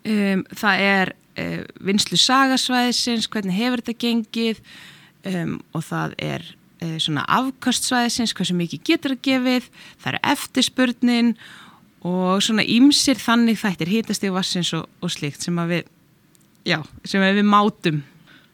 Um, 0.02 0.42
það 0.58 0.84
er 0.88 1.12
uh, 1.40 1.62
vinslu 1.86 2.18
sagasvæðisins 2.20 3.30
hvernig 3.32 3.56
hefur 3.56 3.84
þetta 3.84 4.02
gengið 4.02 4.62
um, 5.30 5.60
og 5.78 5.86
það 5.88 6.16
er 6.26 6.46
uh, 6.82 6.98
svona 6.98 7.24
afkastsvæðisins 7.38 8.36
hversu 8.36 8.58
mikið 8.58 8.84
getur 8.90 9.16
að 9.16 9.24
gefið 9.30 9.70
það 10.02 10.12
er 10.12 10.20
eftirspurnin 10.34 11.34
og 12.02 12.42
svona 12.42 12.66
ímsir 12.66 13.22
þannig 13.22 13.62
þættir 13.62 13.94
hýtastíð 13.94 14.36
vassins 14.36 14.74
og, 14.74 14.90
og 15.06 15.14
slíkt 15.14 15.46
sem 15.46 15.62
að 15.62 15.76
við 15.76 15.92
já, 16.68 16.80
sem 17.06 17.24
við 17.24 17.46
mátum 17.48 18.02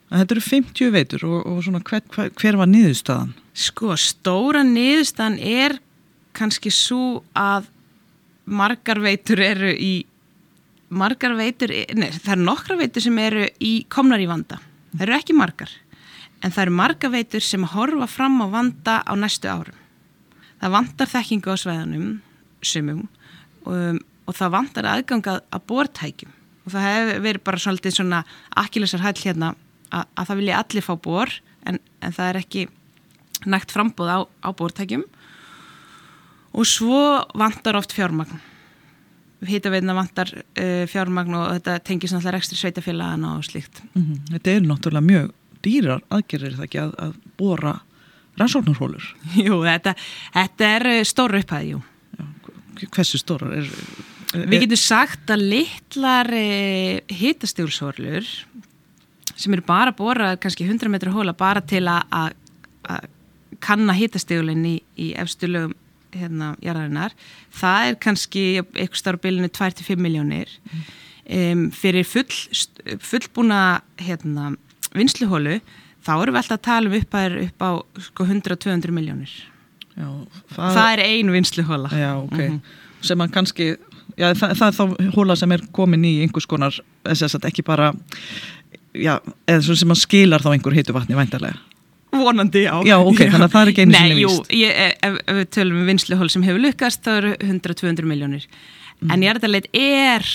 Þetta 0.08 0.38
eru 0.38 0.44
50 0.44 0.92
veitur 0.96 1.24
og, 1.28 1.40
og 1.52 1.64
svona 1.66 1.82
hver, 1.84 2.04
hver, 2.14 2.30
hver 2.40 2.58
var 2.62 2.70
niðurstaðan? 2.72 3.34
Sko, 3.58 3.96
stóra 4.00 4.62
niðurstaðan 4.64 5.36
er 5.44 5.76
kannski 6.38 6.72
svo 6.72 7.26
að 7.36 7.68
margar 8.48 9.02
veitur 9.04 9.42
eru 9.44 9.74
í 9.74 10.06
margar 10.88 11.36
veitur, 11.36 11.74
nei, 12.00 12.08
það 12.16 12.32
eru 12.38 12.46
nokkra 12.48 12.78
veitur 12.80 13.04
sem 13.04 13.20
eru 13.20 13.50
í 13.60 13.74
komnar 13.92 14.24
í 14.24 14.30
vanda. 14.30 14.62
Það 14.94 15.04
eru 15.08 15.18
ekki 15.18 15.36
margar, 15.36 15.74
en 16.40 16.54
það 16.56 16.64
eru 16.64 16.78
margar 16.80 17.14
veitur 17.18 17.44
sem 17.44 17.68
horfa 17.74 18.08
fram 18.08 18.40
á 18.40 18.48
vanda 18.54 19.02
á 19.04 19.14
næstu 19.20 19.52
árum. 19.52 19.84
Það 20.62 20.74
vandar 20.78 21.12
þekkingu 21.12 21.52
á 21.52 21.56
sveðanum, 21.60 22.08
sumum, 22.64 23.04
um, 23.68 24.00
og 24.24 24.40
það 24.40 24.56
vandar 24.56 24.90
aðgangað 24.94 25.44
að 25.52 25.68
bortækjum. 25.68 26.37
Og 26.68 26.74
það 26.74 26.88
hefur 26.90 27.24
verið 27.24 27.46
bara 27.48 27.64
svolítið 27.64 27.96
svona 27.96 28.24
akkilessar 28.60 29.06
hæll 29.06 29.16
hérna 29.22 29.54
að, 29.88 30.04
að 30.20 30.28
það 30.28 30.42
vilja 30.42 30.60
allir 30.60 30.86
fá 30.86 30.94
bor, 31.08 31.32
en, 31.64 31.80
en 32.04 32.18
það 32.18 32.34
er 32.34 32.42
ekki 32.42 32.68
nægt 33.48 33.72
frambóð 33.72 34.12
á, 34.12 34.20
á 34.44 34.50
bortækjum. 34.52 35.08
Og 36.58 36.68
svo 36.68 37.02
vandar 37.38 37.80
oft 37.80 37.96
fjármagn 37.96 38.40
hýtaveitna 39.46 39.94
vantar 39.94 40.32
uh, 40.34 40.86
fjármagn 40.90 41.36
og 41.38 41.52
þetta 41.58 41.78
tengis 41.86 42.14
náttúrulega 42.14 42.38
rekstri 42.38 42.58
sveitafélagana 42.58 43.36
og 43.38 43.46
slíkt. 43.46 43.84
Mm 43.94 44.04
-hmm. 44.04 44.32
Þetta 44.32 44.52
er 44.52 44.62
náttúrulega 44.62 45.06
mjög 45.06 45.32
dýrar 45.62 46.02
aðgerðir 46.10 46.56
það 46.58 46.64
ekki 46.64 46.80
að, 46.80 46.94
að 46.98 47.14
bóra 47.38 47.80
rannsóknarhólur. 48.38 49.16
Jú, 49.46 49.62
þetta, 49.64 49.96
þetta 50.34 50.66
er 50.66 50.88
uh, 50.88 51.04
stóru 51.04 51.40
upphæði, 51.40 51.82
hversu 52.92 53.18
stórar 53.18 53.54
er... 53.54 53.70
er 54.34 54.48
Við 54.52 54.66
getum 54.66 54.82
sagt 54.82 55.34
að 55.34 55.46
litlar 55.54 56.32
uh, 56.34 57.18
hýtastjólshólur 57.22 58.32
sem 59.38 59.54
eru 59.54 59.64
bara 59.66 59.94
bóra 59.94 60.36
kannski 60.42 60.66
100 60.66 60.90
metru 60.90 61.12
hóla 61.14 61.36
bara 61.38 61.62
til 61.62 61.86
að 61.88 62.34
kanna 63.64 63.94
hýtastjólinn 63.98 64.66
í, 64.66 64.78
í 64.98 65.12
efstu 65.20 65.50
lögum 65.50 65.76
hérna 66.18 66.54
jarðarinnar, 66.64 67.14
það 67.54 67.90
er 67.90 67.98
kannski 68.02 68.46
eitthvað 68.62 69.02
starf 69.02 69.24
bilinu 69.24 69.50
2-5 69.54 70.00
miljónir 70.02 70.54
mm. 70.64 70.86
um, 71.38 71.66
fyrir 71.76 72.08
full, 72.08 72.40
fullbúna 73.04 73.60
hérna, 74.02 74.54
vinsluhólu 74.96 75.60
þá 76.06 76.14
erum 76.16 76.38
við 76.38 76.42
alltaf 76.42 76.58
að 76.58 76.66
tala 76.70 76.92
um 76.92 76.98
upp, 76.98 77.20
upp 77.50 77.66
á 77.68 77.72
sko, 78.08 78.28
100-200 78.30 78.96
miljónir 78.96 79.36
það, 79.98 80.64
það 80.64 80.92
er 80.94 81.04
ein 81.06 81.34
vinsluhóla 81.36 81.92
já, 81.92 82.12
ok, 82.22 82.38
mm 82.38 82.56
-hmm. 82.56 83.06
sem 83.12 83.26
að 83.26 83.34
kannski 83.36 83.70
já, 84.18 84.34
það, 84.34 84.58
það 84.60 84.68
er 84.68 84.78
þá 84.78 85.16
hóla 85.16 85.36
sem 85.40 85.56
er 85.56 85.66
komin 85.72 86.06
í 86.06 86.18
einhvers 86.26 86.50
konar, 86.50 86.78
þess 87.08 87.38
að 87.38 87.50
ekki 87.52 87.66
bara 87.68 87.94
já, 88.94 89.20
eða 89.48 89.78
sem 89.78 89.96
að 89.96 90.04
skilar 90.04 90.44
þá 90.44 90.52
einhver 90.56 90.78
heitu 90.78 90.96
vatni 90.96 91.18
væntarlega 91.18 91.58
vonandi, 92.12 92.64
já. 92.64 92.74
Já, 92.88 92.98
ok, 93.04 93.20
þannig 93.28 93.46
að 93.46 93.54
það 93.54 93.62
er 93.62 93.72
ekki 93.72 93.84
einu 93.84 93.96
sinni 93.96 94.18
vist. 94.18 94.50
Nei, 94.50 94.58
jú, 94.58 94.64
ég, 94.64 94.98
ef, 95.04 95.18
ef 95.28 95.40
við 95.40 95.48
tölum 95.56 95.80
um 95.82 95.90
vinsluhól 95.92 96.30
sem 96.34 96.46
hefur 96.48 96.64
lukast, 96.64 97.02
þá 97.06 97.12
eru 97.14 97.34
100-200 97.44 98.10
miljónir. 98.10 98.46
Mm. 99.02 99.14
En 99.14 99.26
jarðarleit 99.28 99.70
er 99.78 100.28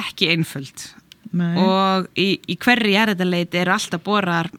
ekki 0.00 0.30
einföld. 0.32 0.88
Nei. 1.36 1.54
Og 1.60 2.08
í, 2.18 2.28
í 2.48 2.58
hverri 2.62 2.94
jarðarleit 2.96 3.54
er 3.58 3.72
alltaf 3.74 4.02
borar 4.06 4.50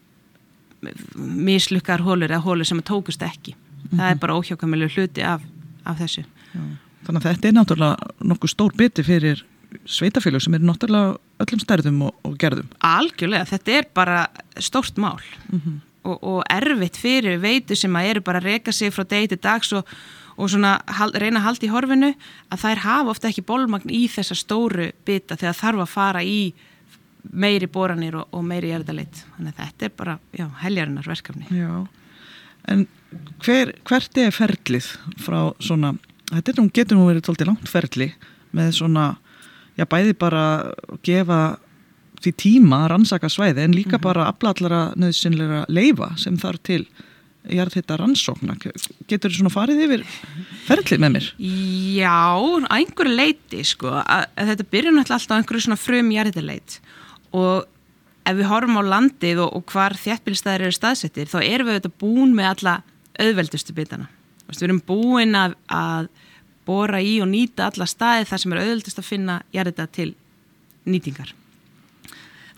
mislukar 1.18 2.04
hólur 2.06 2.30
eða 2.30 2.44
hólur 2.44 2.68
sem 2.68 2.82
tókust 2.86 3.22
ekki. 3.26 3.56
Mm 3.56 3.88
-hmm. 3.88 3.96
Það 3.96 4.08
er 4.08 4.14
mhm. 4.14 4.20
bara 4.20 4.36
óhjákamilu 4.38 4.88
hluti 4.94 5.22
af, 5.22 5.42
af 5.84 5.98
þessu. 5.98 6.24
Já. 6.54 6.60
Þannig 7.06 7.22
að 7.22 7.28
þetta 7.28 7.48
er 7.48 7.56
náttúrulega 7.56 8.28
nokkuð 8.32 8.54
stór 8.54 8.76
biti 8.76 9.04
fyrir 9.06 9.44
sveitafélag 9.88 10.42
sem 10.42 10.56
er 10.56 10.64
náttúrulega 10.64 11.18
öllum 11.44 11.60
stærðum 11.62 12.00
og, 12.08 12.14
og 12.26 12.38
gerðum. 12.40 12.70
Algjörlega, 12.84 13.50
þetta 13.52 13.76
er 13.76 13.90
bara 13.94 14.22
stórt 14.58 14.96
mál. 15.00 15.20
Mm 15.52 15.60
-hmm 15.60 15.76
og, 16.08 16.16
og 16.22 16.38
erfitt 16.52 16.98
fyrir 17.00 17.40
veitu 17.42 17.76
sem 17.78 17.96
að 17.98 18.12
eru 18.12 18.24
bara 18.24 18.42
að 18.42 18.48
reyka 18.52 18.74
sig 18.74 18.92
frá 18.94 19.04
degi 19.08 19.32
til 19.32 19.40
dags 19.44 19.72
og, 19.76 19.88
og 20.38 20.50
svona 20.52 20.76
hal, 20.98 21.12
reyna 21.18 21.42
að 21.42 21.48
halda 21.48 21.68
í 21.68 21.72
horfinu 21.72 22.10
að 22.48 22.64
þær 22.64 22.82
hafa 22.84 23.14
ofta 23.14 23.30
ekki 23.30 23.46
bólmagn 23.48 23.92
í 23.94 24.04
þessa 24.12 24.38
stóru 24.38 24.90
bita 25.08 25.38
þegar 25.38 25.60
þarf 25.60 25.84
að 25.84 25.94
fara 25.94 26.24
í 26.24 26.40
meiri 27.28 27.68
boranir 27.70 28.20
og, 28.20 28.28
og 28.32 28.44
meiri 28.46 28.72
erðalit 28.76 29.24
þannig 29.36 29.54
að 29.54 29.64
þetta 29.64 29.88
er 29.88 29.96
bara, 29.98 30.18
heljarinnar 30.62 31.08
verkefni 31.08 31.48
Já, 31.52 31.72
en 32.72 32.86
hver, 33.44 33.74
hvert 33.88 34.20
er 34.20 34.34
ferlið 34.36 34.92
frá 35.20 35.40
svona, 35.64 35.96
þetta 36.32 36.58
nú, 36.58 36.68
getur 36.74 36.98
nú 36.98 37.08
verið 37.08 37.26
tóltið 37.28 37.50
langt 37.52 37.70
ferli 37.70 38.12
með 38.56 38.74
svona 38.80 39.06
já, 39.78 39.86
bæði 39.88 40.16
bara 40.18 40.44
gefa 41.06 41.58
því 42.18 42.32
tíma 42.40 42.82
að 42.84 42.90
rannsaka 42.94 43.30
svæði 43.30 43.64
en 43.64 43.76
líka 43.76 43.96
mm 43.96 43.98
-hmm. 43.98 44.08
bara 44.08 44.28
aflallara 44.28 44.80
nöðsynleira 44.96 45.64
leifa 45.68 46.16
sem 46.16 46.36
þarf 46.36 46.62
til 46.62 46.86
ég 47.48 47.62
er 47.62 47.70
þetta 47.72 47.96
rannsókna 47.96 48.56
getur 49.08 49.30
þú 49.30 49.38
svona 49.38 49.54
farið 49.54 49.82
yfir 49.86 50.04
ferlið 50.66 51.00
með 51.00 51.12
mér? 51.14 51.26
Já, 51.38 52.20
á 52.68 52.76
einhverju 52.76 53.14
leiti 53.14 53.64
sko, 53.64 53.88
að, 53.88 54.26
að 54.36 54.48
þetta 54.52 54.70
byrjur 54.70 54.94
náttúrulega 54.96 55.18
alltaf 55.20 55.36
á 55.36 55.38
einhverju 55.38 55.64
svona 55.64 55.80
frum 55.80 56.10
jarðileit 56.10 56.80
og 57.32 57.66
ef 58.28 58.36
við 58.36 58.50
horfum 58.50 58.80
á 58.80 58.90
landið 58.92 59.42
og, 59.46 59.56
og 59.56 59.72
hvar 59.72 59.96
þjættbílstæðir 59.96 60.66
eru 60.66 60.76
staðsettir 60.76 61.30
þá 61.30 61.38
erum 61.42 61.68
við 61.68 61.74
auðvitað 61.78 61.98
búin 62.02 62.34
með 62.36 62.50
alla 62.52 62.82
auðveldustu 63.18 63.72
bitana 63.72 64.08
við 64.56 64.68
erum 64.68 64.82
búin 64.86 65.36
að, 65.36 65.56
að 65.68 66.08
bóra 66.68 67.00
í 67.04 67.18
og 67.22 67.28
nýta 67.30 67.68
alla 67.68 67.88
staði 67.88 68.28
þar 68.28 68.42
sem 68.42 68.54
er 68.54 68.62
auðveldust 68.62 69.02
að 69.02 69.08
finna 69.08 69.40
jarðita 69.54 69.88
til 69.92 70.12
nýtingar. 70.88 71.34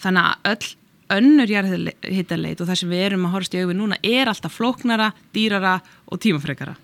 Þannig 0.01 0.29
að 0.29 0.53
öll 0.53 0.71
önnur 1.11 1.51
jarðhittarleit 1.51 2.61
og 2.63 2.71
það 2.71 2.81
sem 2.81 2.93
við 2.93 3.05
erum 3.09 3.27
að 3.27 3.35
horfast 3.35 3.57
í 3.57 3.61
auðvið 3.63 3.79
núna 3.81 3.99
er 4.07 4.31
alltaf 4.31 4.55
flóknara, 4.55 5.11
dýrara 5.35 5.77
og 6.07 6.23
tímafrekara. 6.23 6.77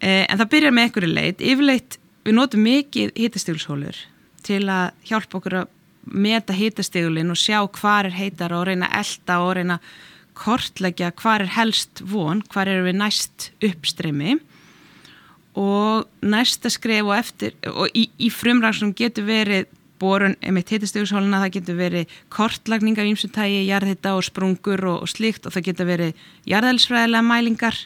Eh, 0.00 0.26
en 0.26 0.38
það 0.38 0.50
byrjar 0.54 0.74
með 0.74 0.86
einhverju 0.88 1.10
leit 1.12 1.42
yfirleitt 1.42 1.98
við 2.26 2.36
notum 2.36 2.64
mikið 2.66 3.14
hittastígulshólur 3.18 3.98
til 4.46 4.62
að 4.70 4.90
hjálpa 5.08 5.38
okkur 5.38 5.58
að 5.62 5.70
meta 6.08 6.54
hittastígulin 6.56 7.30
og 7.32 7.38
sjá 7.38 7.58
hvar 7.78 8.08
er 8.08 8.16
heitar 8.16 8.54
og 8.56 8.66
reyna 8.68 8.90
elda 8.98 9.40
og 9.44 9.54
reyna 9.58 9.78
kortleggja 10.38 11.10
hvar 11.18 11.44
er 11.44 11.52
helst 11.56 12.02
von, 12.06 12.42
hvar 12.52 12.70
eru 12.70 12.86
við 12.86 13.00
næst 13.00 13.50
uppstreymi. 13.64 14.38
Og 15.58 16.06
næsta 16.22 16.70
skref 16.70 17.08
og 17.08 17.16
eftir 17.16 17.56
og 17.66 17.90
í, 17.96 18.06
í 18.22 18.30
frumræðsum 18.30 18.94
getur 18.96 19.26
verið 19.26 19.66
borun 19.98 20.36
emitt 20.46 20.70
hittastöðushóluna, 20.70 21.40
það 21.42 21.54
getur 21.56 21.78
verið 21.80 22.18
kortlagning 22.30 22.98
af 23.00 23.08
ímsutægi, 23.10 23.64
jarðhitta 23.66 24.14
og 24.14 24.26
sprungur 24.28 24.84
og, 24.86 25.00
og 25.02 25.10
slíkt 25.10 25.48
og 25.48 25.56
það 25.56 25.66
getur 25.72 25.88
verið 25.88 26.20
jarðælsfræðilega 26.52 27.26
mælingar, 27.26 27.80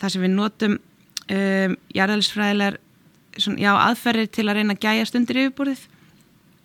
það 0.00 0.14
sem 0.14 0.24
við 0.24 0.32
notum 0.38 0.78
um, 0.80 1.76
jarðælsfræðilegar 1.98 2.80
já, 3.60 3.72
aðferðir 3.76 4.30
til 4.32 4.48
að 4.48 4.60
reyna 4.60 4.76
að 4.76 4.84
gæjast 4.86 5.18
undir 5.20 5.44
yfirborðið 5.44 5.88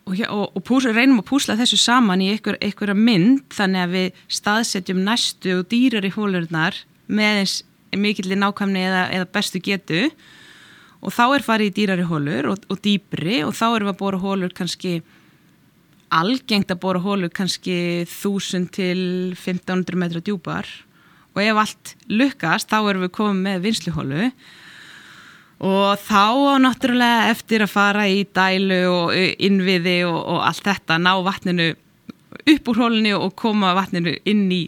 og, 0.06 0.20
og, 0.30 0.46
og 0.54 0.64
pús, 0.66 0.86
reynum 0.86 1.22
að 1.22 1.30
púsla 1.32 1.58
þessu 1.58 1.80
saman 1.82 2.22
í 2.22 2.30
einhver, 2.34 2.60
einhverja 2.62 2.98
mynd 2.98 3.46
þannig 3.56 3.82
að 3.82 3.96
við 3.96 4.24
staðsetjum 4.38 5.04
næstu 5.06 5.60
og 5.60 5.68
dýrar 5.72 6.06
í 6.06 6.14
hólurnar 6.14 6.78
með 7.08 7.42
eins 7.42 7.56
mikillir 7.96 8.40
nákvæmni 8.40 8.82
eða, 8.86 9.04
eða 9.16 9.30
bestu 9.34 9.62
getu. 9.64 10.08
Og 11.06 11.14
þá 11.14 11.24
er 11.28 11.46
farið 11.46 11.70
í 11.70 11.76
dýrari 11.80 12.08
hólur 12.10 12.50
og, 12.52 12.66
og 12.72 12.82
dýbri 12.84 13.42
og 13.46 13.54
þá 13.56 13.66
erum 13.68 13.90
við 13.90 13.94
að 13.94 14.02
bóra 14.02 14.22
hólur 14.22 14.56
kannski 14.58 14.96
algengt 16.16 16.74
að 16.74 16.82
bóra 16.84 17.02
hólur 17.02 17.32
kannski 17.34 17.78
1000 18.06 18.70
til 18.76 19.02
1500 19.34 20.02
metra 20.02 20.22
djúpar. 20.24 20.70
Og 21.36 21.42
ef 21.44 21.62
allt 21.62 21.96
lukkast 22.10 22.70
þá 22.72 22.78
erum 22.82 23.06
við 23.06 23.16
komið 23.18 23.42
með 23.48 23.66
vinsluhólu 23.66 24.30
og 25.66 25.98
þá 25.98 26.54
á 26.54 26.56
náttúrulega 26.62 27.30
eftir 27.32 27.64
að 27.66 27.74
fara 27.74 28.06
í 28.06 28.22
dælu 28.36 28.82
og 28.92 29.14
innviði 29.18 30.04
og, 30.06 30.18
og 30.36 30.44
allt 30.46 30.66
þetta, 30.68 31.00
ná 31.02 31.14
vatninu 31.26 31.72
upp 32.46 32.68
úr 32.70 32.82
hólunni 32.84 33.14
og 33.18 33.34
koma 33.40 33.74
vatninu 33.78 34.14
inn 34.30 34.46
í, 34.54 34.66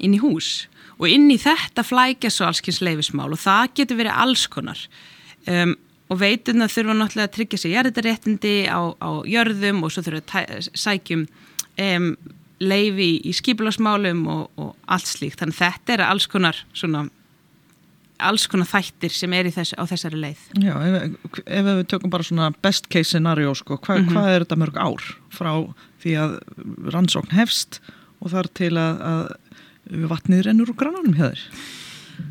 inn 0.00 0.16
í 0.16 0.20
hús. 0.20 0.66
Og 1.00 1.08
inn 1.08 1.30
í 1.32 1.38
þetta 1.40 1.84
flækja 1.86 2.32
svo 2.32 2.50
allskins 2.50 2.82
leifismál 2.84 3.30
og 3.32 3.40
það 3.40 3.70
getur 3.80 4.00
verið 4.02 4.18
alls 4.26 4.44
konar. 4.52 4.82
Um, 5.48 5.72
og 6.10 6.18
veituna 6.20 6.68
þurfa 6.68 6.96
náttúrulega 6.98 7.28
að 7.30 7.36
tryggja 7.38 7.62
sér 7.62 7.76
jærðaréttindi 7.78 8.54
á, 8.68 8.80
á 9.00 9.10
jörðum 9.24 9.84
og 9.86 9.94
svo 9.94 10.04
þurfa 10.04 10.42
að 10.42 10.68
sækjum 10.74 11.24
um, 11.80 12.10
leifi 12.60 13.12
í 13.24 13.32
skipularsmálum 13.32 14.20
og, 14.28 14.42
og 14.60 14.74
allt 14.90 15.08
slíkt, 15.08 15.40
þannig 15.40 15.56
þetta 15.62 15.96
er 15.96 16.04
alls 16.10 16.28
konar 16.28 16.58
svona 16.76 17.06
alls 18.28 18.46
konar 18.50 18.68
þættir 18.70 19.14
sem 19.14 19.32
er 19.36 19.50
þess, 19.54 19.74
á 19.74 19.84
þessari 19.88 20.20
leið. 20.20 20.42
Já, 20.62 20.74
ef, 20.86 21.40
ef 21.46 21.68
við 21.68 21.84
tökum 21.92 22.12
bara 22.12 22.26
svona 22.26 22.50
best 22.62 22.88
case 22.92 23.10
scenario, 23.10 23.54
sko, 23.54 23.78
hva, 23.78 23.98
mm 23.98 24.06
-hmm. 24.06 24.14
hvað 24.14 24.34
er 24.34 24.44
þetta 24.44 24.60
mörg 24.62 24.76
ár 24.80 25.10
frá 25.30 25.52
því 26.02 26.16
að 26.24 26.38
rannsókn 26.94 27.36
hefst 27.36 27.80
og 28.20 28.32
þar 28.32 28.48
til 28.54 28.72
að, 28.76 29.04
að 29.10 30.08
vatnið 30.10 30.42
rennur 30.46 30.72
úr 30.72 30.80
grannanum 30.80 31.16
hjá 31.18 31.30
þér? 31.30 31.44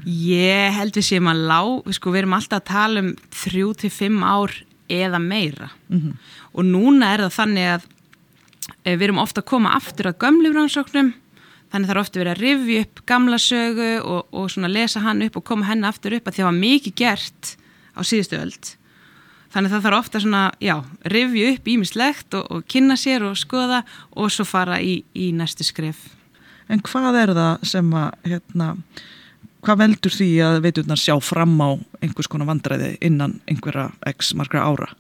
Ég 0.06 0.76
held 0.78 0.98
við 0.98 1.06
séum 1.06 1.30
að 1.32 1.46
lá, 1.50 1.62
sko, 1.98 2.12
við 2.14 2.24
erum 2.24 2.36
alltaf 2.38 2.62
að 2.62 2.70
tala 2.70 3.04
um 3.04 3.14
þrjú 3.34 3.74
til 3.82 3.90
fimm 3.94 4.24
ár 4.24 4.54
eða 4.90 5.20
meira 5.22 5.70
mm 5.90 6.00
-hmm. 6.00 6.14
og 6.54 6.66
núna 6.66 7.14
er 7.14 7.20
það 7.26 7.38
þannig 7.40 7.66
að 7.74 7.82
eh, 8.84 8.98
við 8.98 9.02
erum 9.02 9.22
ofta 9.22 9.42
að 9.42 9.50
koma 9.50 9.76
aftur 9.76 10.10
að 10.10 10.18
gömlifrannsóknum 10.18 11.14
þannig 11.70 11.92
þarf 11.92 12.04
ofta 12.04 12.22
verið 12.22 12.34
að 12.34 12.44
rivja 12.44 12.84
upp 12.86 13.02
gamla 13.06 13.40
sögu 13.42 13.90
og, 14.02 14.28
og 14.34 14.52
svona 14.52 14.72
lesa 14.72 15.04
hann 15.06 15.24
upp 15.26 15.40
og 15.40 15.46
koma 15.46 15.70
henni 15.70 15.88
aftur 15.90 16.18
upp 16.18 16.28
að 16.28 16.36
því 16.36 16.42
að 16.42 16.46
það 16.46 16.52
var 16.52 16.60
mikið 16.60 16.96
gert 17.04 17.56
á 17.94 18.02
síðustu 18.02 18.40
öld 18.40 18.72
þannig 19.54 19.74
það 19.74 19.86
þarf 19.86 20.00
ofta 20.00 20.22
svona, 20.24 20.44
já, 20.62 20.76
rivja 21.10 21.54
upp 21.56 21.68
ímislegt 21.74 22.38
og, 22.38 22.50
og 22.54 22.66
kynna 22.70 22.98
sér 23.00 23.26
og 23.26 23.38
skoða 23.38 23.84
og 24.12 24.34
svo 24.34 24.46
fara 24.46 24.80
í, 24.82 25.02
í 25.14 25.32
næstu 25.36 25.68
skref 25.68 26.08
En 26.70 26.84
hvað 26.86 27.16
er 27.18 27.32
það 27.34 27.64
sem 27.66 27.88
að, 27.98 28.10
hérna 28.30 28.68
hvað 29.66 29.80
veldur 29.82 30.14
því 30.14 30.30
að 30.46 30.58
veiturnar 30.68 31.02
sjá 31.02 31.16
fram 31.24 31.56
á 31.60 31.70
einhvers 32.04 32.30
konar 32.32 32.50
vandræði 32.50 32.94
innan 33.04 33.40
einhverja 33.50 33.90
x 34.14 34.36
margra 34.38 34.68
ára? 34.70 34.92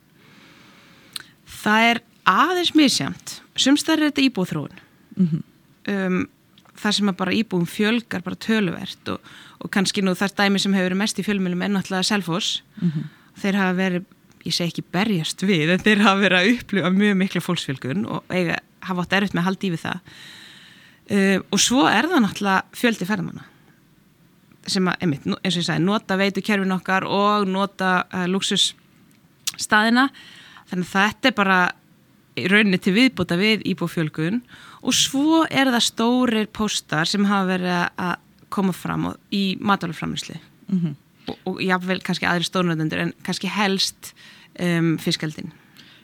Það 1.61 1.85
er 1.91 2.01
aðeins 2.29 2.73
misjamt 2.77 3.37
sumstæðir 3.59 4.07
er 4.07 4.11
þetta 4.11 4.25
íbúþróun 4.25 4.81
mm 5.15 5.27
-hmm. 5.29 5.43
um 5.93 6.19
þar 6.79 6.95
sem 6.97 7.11
að 7.11 7.17
bara 7.19 7.35
íbúum 7.35 7.65
fjölgar 7.69 8.23
bara 8.25 8.39
töluvert 8.39 9.11
og, 9.13 9.19
og 9.59 9.71
kannski 9.73 10.03
nú 10.05 10.15
þar 10.17 10.35
dæmi 10.37 10.61
sem 10.61 10.73
hefur 10.75 10.89
verið 10.89 11.01
mest 11.01 11.19
í 11.19 11.25
fjölmjölum 11.27 11.65
er 11.65 11.73
náttúrulega 11.73 12.07
Selfos 12.07 12.63
mm 12.79 12.89
-hmm. 12.89 13.05
þeir 13.41 13.59
hafa 13.59 13.77
verið, 13.77 14.05
ég 14.45 14.53
segi 14.55 14.71
ekki 14.71 14.85
berjast 14.91 15.43
við 15.43 15.73
en 15.73 15.85
þeir 15.85 16.03
hafa 16.05 16.21
verið 16.21 16.39
að 16.39 16.51
upplifa 16.55 16.89
mjög 16.89 17.15
miklu 17.15 17.41
fólksfjölgun 17.41 18.05
og 18.05 18.23
eiga, 18.29 18.59
hafa 18.81 19.01
átt 19.01 19.13
erfitt 19.13 19.33
með 19.33 19.41
að 19.41 19.49
halda 19.49 19.67
í 19.67 19.71
við 19.71 19.81
það. 19.85 19.99
Uh, 21.09 21.39
og 21.51 21.59
svo 21.59 21.87
er 21.89 22.05
það 22.05 22.21
náttúrulega 22.21 22.63
fjöldi 22.71 23.05
ferðamanna 23.05 23.43
sem 24.67 24.87
að, 24.87 24.95
einmitt, 25.01 25.25
eins 25.25 25.55
og 25.55 25.61
ég 25.61 25.65
sagði, 25.65 25.85
nota 25.85 26.17
veitu 26.17 26.41
kerfin 26.41 26.71
okkar 26.71 27.03
og 27.03 27.47
nota 27.47 28.05
uh, 28.13 28.27
luxusstaðina 28.29 30.09
þannig 30.69 30.85
að 30.85 30.93
þetta 30.93 31.27
er 31.31 31.33
bara 31.33 31.59
rauninni 32.47 32.79
til 32.81 32.95
viðbúta 32.95 33.37
við 33.39 33.63
íbúfjölgun 33.73 34.41
og 34.81 34.95
svo 34.95 35.43
er 35.49 35.71
það 35.73 35.85
stórir 35.85 36.49
póstar 36.55 37.09
sem 37.09 37.27
hafa 37.27 37.49
verið 37.53 37.77
að 37.99 38.15
koma 38.53 38.73
fram 38.73 39.11
í 39.35 39.57
matalaframinsli 39.61 40.39
mm 40.39 40.79
-hmm. 40.79 40.95
og, 41.27 41.37
og 41.45 41.61
jáfnveil 41.61 42.01
kannski 42.03 42.25
aðri 42.25 42.47
stórnöðundur 42.47 42.99
en 42.99 43.13
kannski 43.23 43.47
helst 43.47 44.13
um, 44.59 44.97
fiskaldin 44.97 45.51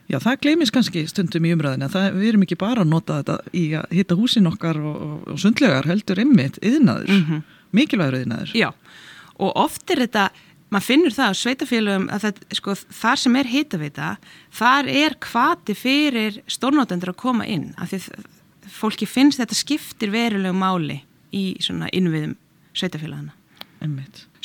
Já, 0.06 0.20
það 0.22 0.42
glemis 0.42 0.72
kannski 0.72 1.08
stundum 1.08 1.46
í 1.46 1.54
umræðinu 1.56 1.90
það, 1.90 2.12
við 2.14 2.28
erum 2.30 2.44
ekki 2.46 2.56
bara 2.62 2.82
að 2.82 2.92
nota 2.92 3.18
þetta 3.24 3.38
í 3.58 3.74
að 3.74 3.86
hitta 3.98 4.16
húsin 4.16 4.48
okkar 4.48 4.78
og, 4.78 4.96
og, 5.02 5.28
og 5.34 5.40
sundlegar 5.40 5.88
heldur 5.90 6.22
ymmit 6.22 6.60
yðnaður, 6.62 7.10
mm 7.10 7.24
-hmm. 7.26 7.42
mikilvægur 7.72 8.20
yðnaður 8.20 8.52
Já, 8.54 8.74
og 9.40 9.56
oft 9.56 9.90
er 9.90 10.06
þetta 10.06 10.30
maður 10.74 10.88
finnur 10.88 11.16
það 11.16 11.32
á 11.32 11.42
sveitafélagum 11.42 12.08
að 12.14 12.24
það, 12.26 12.40
sko, 12.60 12.76
þar 13.02 13.22
sem 13.22 13.36
er 13.40 13.52
hitaveita 13.52 14.12
þar 14.60 14.90
er 14.92 15.18
kvati 15.22 15.76
fyrir 15.78 16.40
stórnótendur 16.52 17.14
að 17.14 17.22
koma 17.22 17.48
inn 17.50 17.74
af 17.78 17.94
því 17.94 18.02
fólki 18.76 19.08
finnst 19.10 19.42
þetta 19.42 19.58
skiptir 19.58 20.14
verulegu 20.14 20.56
máli 20.58 21.02
í 21.36 21.46
svona 21.64 21.90
innviðum 21.94 22.36
sveitafélagana. 22.76 23.36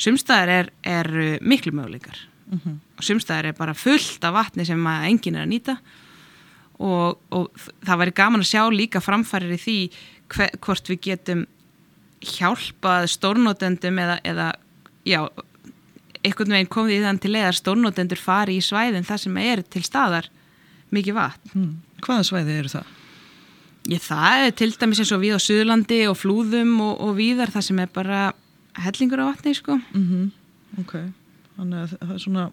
Sumstaðar 0.01 0.51
er, 0.53 0.69
er 0.85 1.09
miklu 1.41 1.73
möguleikar 1.73 2.19
mm 2.51 2.59
-hmm. 2.63 2.77
og 2.97 3.03
sumstaðar 3.03 3.45
er 3.45 3.57
bara 3.57 3.73
fullt 3.73 4.23
af 4.23 4.33
vatni 4.33 4.65
sem 4.65 4.87
enginn 4.87 5.35
er 5.35 5.45
að 5.45 5.51
nýta 5.51 5.77
og, 6.79 7.19
og 7.31 7.51
það 7.85 7.97
væri 7.97 8.11
gaman 8.11 8.41
að 8.41 8.51
sjá 8.51 8.63
líka 8.69 9.01
framfærir 9.01 9.53
í 9.53 9.57
því 9.57 9.79
hver, 10.27 10.49
hvort 10.59 10.89
við 10.89 11.01
getum 11.01 11.45
hjálpað 12.21 13.07
stórnótendum 13.07 13.99
eða, 13.99 14.19
eða 14.23 14.53
já, 15.05 15.29
einhvern 16.25 16.55
veginn 16.55 16.71
komið 16.71 16.95
í 16.97 17.01
þann 17.05 17.19
til 17.21 17.33
eða 17.35 17.51
stórnótendur 17.57 18.21
fari 18.21 18.57
í 18.59 18.65
svæðin 18.65 19.07
þar 19.07 19.21
sem 19.23 19.37
er 19.41 19.63
til 19.63 19.83
staðar 19.85 20.29
mikið 20.93 21.17
vatn. 21.17 21.53
Hmm. 21.53 21.71
Hvaða 22.01 22.27
svæði 22.27 22.57
eru 22.59 22.71
það? 22.71 22.97
Ég 23.89 24.03
það 24.05 24.45
er 24.45 24.55
til 24.59 24.69
dæmis 24.77 25.01
eins 25.01 25.13
og 25.15 25.23
við 25.23 25.37
á 25.37 25.39
Suðurlandi 25.41 26.01
og 26.11 26.17
flúðum 26.19 26.75
og, 26.85 26.93
og 27.01 27.15
víðar 27.17 27.53
það 27.53 27.67
sem 27.69 27.81
er 27.81 27.89
bara 27.93 28.19
hellingur 28.81 29.23
á 29.25 29.29
vatni 29.31 29.55
sko. 29.57 29.79
Mm 29.93 30.05
-hmm. 30.09 30.27
Ok, 30.81 30.93
þannig 31.57 31.79
að 31.81 31.95
það 31.97 32.13
er 32.13 32.21
svona 32.25 32.51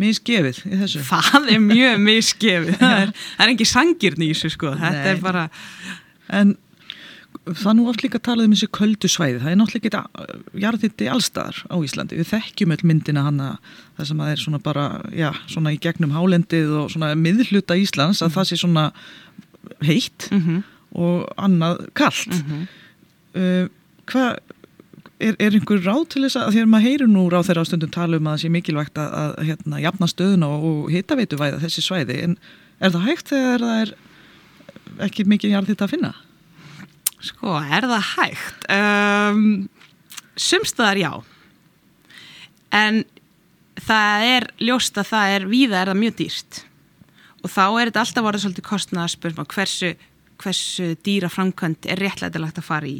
misgefið 0.00 0.62
í 0.64 0.80
þessu. 0.80 1.02
Það 1.04 1.50
er 1.52 1.60
mjög 1.60 2.00
misgefið, 2.00 2.78
það 2.80 3.02
er, 3.02 3.12
það 3.36 3.46
er 3.46 3.52
ekki 3.54 3.68
sangirn 3.68 4.24
í 4.24 4.32
þessu 4.32 4.50
sko, 4.56 4.72
þetta 4.80 5.04
Nei. 5.04 5.12
er 5.12 5.20
bara... 5.20 5.48
En 6.30 6.56
það 7.46 7.76
nú 7.78 7.86
oft 7.90 8.02
líka 8.04 8.20
talað 8.22 8.48
um 8.48 8.54
þessi 8.54 8.68
köldu 8.74 9.08
svæði, 9.10 9.40
það 9.42 9.52
er 9.52 9.58
náttúrulega 9.60 10.02
ekki 10.02 10.60
jarðitti 10.64 11.08
allstaðar 11.10 11.62
á 11.70 11.76
Íslandi, 11.86 12.18
við 12.20 12.30
þekkjum 12.34 12.74
öll 12.74 12.84
myndina 12.90 13.24
hana, 13.26 13.48
það 13.98 14.10
sem 14.10 14.22
að 14.22 14.32
er 14.32 14.42
svona 14.44 14.60
bara, 14.62 14.86
já, 15.16 15.30
svona 15.50 15.72
í 15.74 15.80
gegnum 15.82 16.14
hálendið 16.14 16.74
og 16.82 16.92
svona 16.94 17.14
miðluta 17.18 17.78
Íslands, 17.80 18.22
að 18.24 18.36
það 18.36 18.50
sé 18.50 18.60
svona 18.60 18.86
heitt 19.86 20.28
mm 20.30 20.40
-hmm. 20.40 20.62
og 21.00 21.28
annað 21.36 21.84
kallt 21.94 22.34
mm 22.34 22.42
-hmm. 22.48 22.64
uh, 23.40 23.68
hvað 24.06 24.38
er, 25.20 25.36
er 25.38 25.52
einhver 25.54 25.82
ráð 25.84 26.08
til 26.08 26.24
þess 26.24 26.36
að 26.36 26.56
að 26.60 26.70
maður 26.72 26.86
heyrir 26.88 27.10
nú 27.10 27.28
ráð 27.30 27.46
þeirra 27.48 27.64
á 27.64 27.68
stundum 27.68 27.90
tala 27.90 28.16
um 28.16 28.26
að 28.26 28.32
það 28.36 28.42
sé 28.42 28.48
mikilvægt 28.48 28.98
að, 28.98 29.10
að 29.12 29.44
hérna, 29.48 29.80
jafna 29.80 30.06
stöðuna 30.06 30.46
og 30.46 30.90
hitta 30.90 31.16
veitu 31.16 31.36
væða 31.36 31.60
þessi 31.60 31.84
svæði 31.84 32.22
en 32.24 32.38
er 32.80 32.90
það 32.90 33.06
hægt 33.08 33.28
þegar 33.28 33.60
það 33.60 33.80
er 33.82 33.94
ekki 35.06 35.24
mikið 35.24 35.50
jarð 35.50 35.72
þetta 35.72 35.84
að 35.84 35.90
finna? 35.94 36.14
Sko, 37.20 37.58
er 37.60 37.84
það 37.84 38.06
hægt? 38.14 38.66
Um, 38.72 39.40
sumstaðar 40.40 41.00
já. 41.00 41.10
En 42.72 43.02
það 43.80 44.26
er 44.30 44.46
ljóst 44.62 44.96
að 45.00 45.10
það 45.10 45.34
er 45.34 45.46
víða 45.50 45.82
er 45.82 45.92
það 45.92 46.00
mjög 46.00 46.16
dýrt. 46.20 46.60
Og 47.40 47.52
þá 47.52 47.64
er 47.66 47.90
þetta 47.90 48.04
alltaf 48.04 48.26
vorið 48.26 48.44
svolítið 48.44 48.68
kostnað 48.68 49.04
að 49.04 49.12
spurma 49.14 49.46
hversu, 49.52 49.92
hversu 50.40 50.88
dýra 51.04 51.30
framkvæmt 51.32 51.88
er 51.92 52.00
réttlætilegt 52.00 52.60
að 52.60 52.68
fara 52.68 52.88
í. 52.88 52.98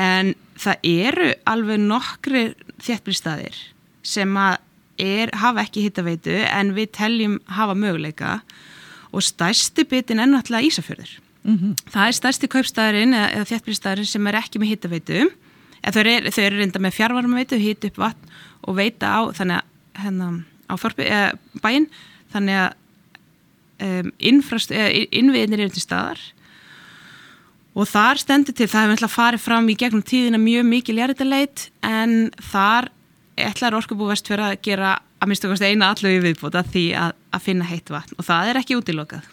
En 0.00 0.34
það 0.60 0.86
eru 0.88 1.32
alveg 1.48 1.82
nokkri 1.84 2.44
þéttbríðstæðir 2.80 3.58
sem 4.04 4.38
er, 4.42 5.32
hafa 5.36 5.64
ekki 5.64 5.84
hittaveitu 5.86 6.38
en 6.44 6.72
við 6.76 6.94
teljum 6.96 7.40
hafa 7.52 7.76
möguleika. 7.76 8.40
Og 9.12 9.24
stærsti 9.24 9.84
bitin 9.88 10.20
er 10.20 10.28
náttúrulega 10.28 10.68
Ísafjörður 10.68 11.20
mm 11.44 11.58
-hmm. 11.58 11.74
það 11.90 12.06
er 12.06 12.18
stærsti 12.18 12.48
kaupstæðurinn 12.48 13.14
eða, 13.14 13.28
eða 13.36 13.50
þéttbríðstæðurinn 13.50 14.12
sem 14.12 14.26
er 14.26 14.40
ekki 14.40 14.58
með 14.58 14.72
hittaveitu 14.72 15.30
þau 15.82 16.00
eru, 16.00 16.30
eru 16.30 16.58
reynda 16.58 16.78
með 16.78 16.96
fjárvarmaveitu 16.98 17.58
hitt 17.58 17.84
upp 17.84 17.98
vatn 17.98 18.30
og 18.62 18.76
veita 18.78 19.06
á 19.10 19.20
þannig 19.34 19.58
að 19.58 19.70
hérna, 20.02 20.28
á 20.70 20.74
forbi, 20.80 21.08
bæinn. 21.62 21.88
Þannig 22.32 22.60
að 22.62 22.70
um, 23.82 24.12
innviðinir 24.22 25.66
eru 25.66 25.74
til 25.74 25.84
staðar. 25.84 26.22
Og 27.72 27.88
þar 27.88 28.20
stendur 28.20 28.56
til, 28.56 28.68
það 28.68 28.86
hefur 28.86 28.98
alltaf 28.98 29.14
farið 29.16 29.44
fram 29.46 29.68
í 29.72 29.76
gegnum 29.80 30.04
tíðina 30.04 30.40
mjög 30.40 30.66
mikil 30.68 30.98
jæritaleit 31.00 31.70
en 31.84 32.30
þar 32.52 32.90
ætlar 33.40 33.76
Orkubú 33.78 34.10
Vestfjörða 34.10 34.52
að 34.52 34.64
gera 34.66 34.96
að 35.22 35.30
minnst 35.30 35.46
okkar 35.48 35.70
eina 35.70 35.88
allu 35.92 36.12
í 36.12 36.20
viðbúta 36.20 36.64
því 36.68 36.84
að, 37.00 37.14
að 37.32 37.46
finna 37.46 37.68
heitt 37.68 37.92
vatn. 37.92 38.18
Og 38.20 38.28
það 38.28 38.50
er 38.50 38.60
ekki 38.60 38.76
útilokað 38.76 39.30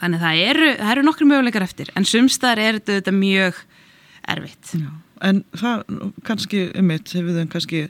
þannig 0.00 0.24
það 0.24 0.42
eru, 0.46 0.72
það 0.80 0.94
eru 0.94 1.04
nokkru 1.06 1.28
möguleikar 1.30 1.66
eftir 1.66 1.92
en 1.98 2.08
sumstaðar 2.08 2.64
er 2.64 2.80
þetta 2.88 3.14
mjög 3.14 3.62
erfitt 4.30 4.74
Já. 4.76 4.90
En 5.20 5.42
það 5.52 5.82
kannski 6.24 6.64
um 6.80 6.86
mitt 6.88 7.12
hefur 7.12 7.36
þau 7.36 7.48
kannski 7.52 7.80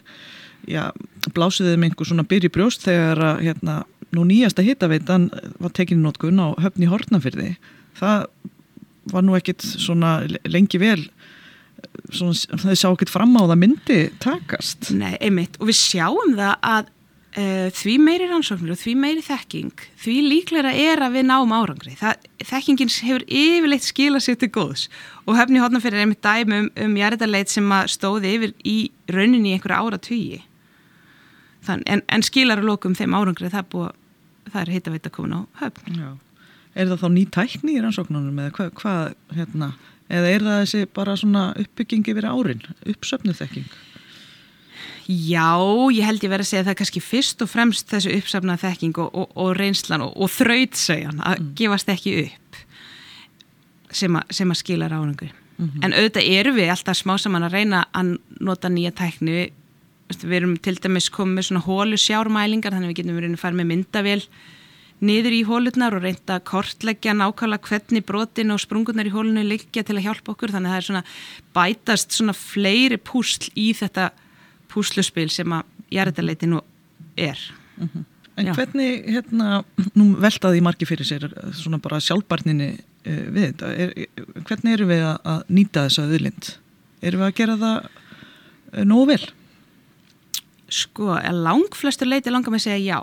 já, 0.66 0.88
blásiðið 1.36 1.76
með 1.78 1.90
einhver 1.90 2.08
svona 2.08 2.26
byrji 2.26 2.50
brjóst 2.52 2.86
þegar 2.88 3.22
að 3.28 3.42
hérna 3.46 3.76
nú 4.16 4.24
nýjasta 4.26 4.64
hittaveitan 4.66 5.28
var 5.62 5.74
tekinni 5.76 6.02
nótkun 6.02 6.42
á 6.42 6.58
höfni 6.58 6.88
Hortnafyrði 6.90 7.52
það 7.98 8.26
var 9.10 9.26
nú 9.26 9.36
ekkit 9.38 9.62
svona 9.62 10.16
lengi 10.50 10.80
vel 10.82 11.04
svona, 12.10 12.34
þau 12.34 12.74
sjá 12.74 12.88
ekkert 12.90 13.12
fram 13.12 13.36
á 13.38 13.42
það 13.44 13.60
myndi 13.62 14.00
takast 14.22 14.90
Nei, 14.96 15.14
einmitt, 15.22 15.58
og 15.60 15.70
við 15.70 15.78
sjáum 15.78 16.34
það 16.38 16.56
að 16.72 16.90
því 17.30 17.92
meiri 18.02 18.26
rannsóknir 18.26 18.74
og 18.74 18.78
því 18.80 18.92
meiri 18.98 19.22
þekking, 19.22 19.82
því 20.02 20.14
líklega 20.26 20.72
er 20.74 20.98
að 21.04 21.18
við 21.18 21.26
náum 21.28 21.52
árangri. 21.54 21.92
Það, 21.98 22.24
þekkingin 22.42 22.90
hefur 22.90 23.24
yfirleitt 23.26 23.86
skilað 23.86 24.24
sér 24.24 24.38
til 24.40 24.48
góðs 24.50 24.88
og 25.26 25.38
höfni 25.38 25.62
hodna 25.62 25.78
fyrir 25.82 26.02
einmitt 26.02 26.24
dæmi 26.26 26.64
um, 26.64 26.70
um 26.74 26.96
jæriðarleit 26.98 27.52
sem 27.52 27.70
stóði 27.86 28.32
yfir 28.34 28.54
í 28.66 28.78
rauninni 29.06 29.52
í 29.52 29.58
einhverja 29.58 29.78
ára 29.78 30.00
tugi. 30.02 30.40
En, 31.70 32.02
en 32.02 32.26
skilar 32.26 32.58
að 32.58 32.66
lokum 32.72 32.96
þeim 32.98 33.14
árangri 33.14 33.52
það, 33.52 33.68
búa, 33.70 33.92
það 34.50 34.60
er 34.64 34.74
hitt 34.74 34.90
að 34.90 34.96
veita 34.96 35.12
komin 35.14 35.36
á 35.38 35.40
höfn. 35.62 36.00
Já. 36.00 36.10
Er 36.74 36.90
það 36.90 37.04
þá 37.04 37.08
ný 37.14 37.24
tækni 37.34 37.76
í 37.76 37.84
rannsóknunum 37.84 38.42
eða 38.42 38.56
hvað, 38.56 38.72
hva, 38.80 38.96
hérna, 39.36 39.70
eða 40.10 40.34
er 40.34 40.48
það 40.48 40.60
þessi 40.64 40.90
bara 40.98 41.16
svona 41.18 41.44
uppbyggingi 41.62 42.14
verið 42.16 42.34
árin, 42.34 42.66
uppsöfnu 42.90 43.34
þekking? 43.38 43.70
Já, 45.07 45.50
ég 45.90 46.07
held 46.07 46.24
ég 46.24 46.33
verið 46.33 46.46
að 46.46 46.50
segja 46.50 46.62
að 46.62 46.68
það 46.68 46.74
er 46.74 46.81
kannski 46.81 47.03
fyrst 47.05 47.44
og 47.44 47.50
fremst 47.50 47.90
þessu 47.90 48.14
uppsafnað 48.16 48.62
þekking 48.64 49.00
og, 49.03 49.14
og, 49.14 49.33
og 49.35 49.53
reynslan 49.59 50.05
og, 50.07 50.12
og 50.14 50.31
þrautsegjan 50.35 51.22
að 51.24 51.40
mm. 51.40 51.48
gefast 51.59 51.92
ekki 51.92 52.16
upp 52.24 52.61
sem, 53.90 54.16
a, 54.16 54.22
sem 54.31 54.50
að 54.50 54.61
skila 54.61 54.90
ráðningu. 54.90 55.31
Mm 55.31 55.66
-hmm. 55.66 55.85
En 55.85 55.92
auðvitað 55.92 56.31
eru 56.38 56.53
við 56.57 56.70
alltaf 56.70 56.96
smá 56.96 57.18
saman 57.18 57.48
að 57.48 57.57
reyna 57.59 57.85
að 57.92 58.16
nota 58.40 58.68
nýja 58.68 58.94
tækni. 58.96 59.50
Við 60.11 60.37
erum 60.37 60.57
til 60.57 60.74
dæmis 60.74 61.11
komið 61.11 61.35
með 61.35 61.44
svona 61.46 61.66
hólu 61.66 61.96
sjármælingar 61.96 62.72
þannig 62.72 62.88
að 62.88 62.92
við 62.94 62.96
getum 62.96 63.16
verið 63.16 63.33
að 63.33 63.44
fara 63.44 63.55
með 63.55 63.70
myndavél 63.70 64.22
niður 65.00 65.33
í 65.33 65.44
hólurnar 65.48 65.96
og 65.96 66.05
reynda 66.05 66.37
að 66.37 66.46
kortleggja 66.50 67.14
nákvæmlega 67.16 67.68
hvernig 67.68 68.05
brotin 68.05 68.53
og 68.53 68.61
sprungunar 68.61 69.09
í 69.09 69.14
hólunni 69.14 69.46
liggja 69.46 69.85
til 69.87 69.96
að 69.96 70.07
hjálpa 70.09 70.35
okkur 70.35 70.53
þannig 70.53 70.68
að 70.68 70.74
það 70.74 70.81
er 70.81 70.88
svona 70.88 71.05
bætast 71.57 72.16
svona 72.16 72.35
fleiri 72.37 72.98
púsl 73.00 73.48
í 73.57 73.70
þetta 73.76 74.11
púsluspil 74.70 75.28
sem 75.33 75.52
að 75.52 75.90
jarðarleiti 75.90 76.48
nú 76.50 76.62
er. 77.16 77.38
Mm 77.76 77.88
-hmm. 77.88 78.04
En 78.37 78.46
Já. 78.46 78.54
hvernig, 78.54 79.04
hérna, 79.04 79.64
nú 79.98 80.16
veltaði 80.16 80.62
margi 80.64 80.87
fyrir 80.87 81.04
sér 81.04 81.26
svona 81.52 81.78
bara 81.78 82.00
sjálfbarninni 82.00 82.70
uh, 83.06 83.26
við 83.35 83.46
þetta, 83.50 83.72
er, 83.74 83.92
hvernig 84.48 84.72
eru 84.72 84.87
við 84.87 85.04
að, 85.09 85.42
nýta 85.48 85.85
þessa 85.88 86.06
auðlind? 86.06 86.56
Erum 87.02 87.20
við 87.20 87.26
að 87.26 87.38
gera 87.40 87.56
það 87.61 87.76
uh, 87.85 88.85
nógu 88.85 89.06
vel? 89.06 89.26
Sko, 90.70 91.18
lang 91.33 91.74
flestur 91.74 92.06
leiti 92.06 92.30
langar 92.30 92.54
með 92.54 92.62
að 92.62 92.68
segja 92.68 92.94
já 92.94 92.98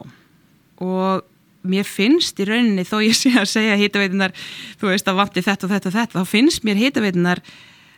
og 0.78 1.24
mér 1.68 1.88
finnst 1.88 2.40
í 2.40 2.48
rauninni 2.48 2.86
þó 2.88 3.00
ég 3.04 3.16
sé 3.18 3.34
að 3.38 3.50
segja 3.52 3.78
hýtaveitunar, 3.80 4.34
þú 4.80 4.92
veist 4.92 5.10
að 5.10 5.20
vanti 5.22 5.44
þetta 5.46 5.68
og 5.68 5.74
þetta 5.74 5.90
og 5.90 5.98
þetta, 5.98 6.22
þá 6.22 6.32
finnst 6.32 6.68
mér 6.68 6.80
hýtaveitunar 6.82 7.44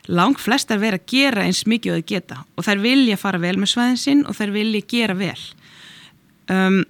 lang 0.07 0.39
flestar 0.39 0.79
vera 0.81 0.99
að 0.99 1.09
gera 1.11 1.43
eins 1.45 1.65
mikið 1.67 1.93
og 1.93 1.99
þau 1.99 2.07
geta. 2.13 2.39
Og 2.55 2.65
þær 2.65 2.83
vilja 2.85 3.19
fara 3.19 3.41
vel 3.41 3.57
með 3.59 3.73
svæðin 3.73 3.99
sinn 3.99 4.23
og 4.25 4.37
þær 4.37 4.55
vilja 4.55 4.87
gera 4.89 5.17
vel. 5.19 5.37
Um, 6.49 6.81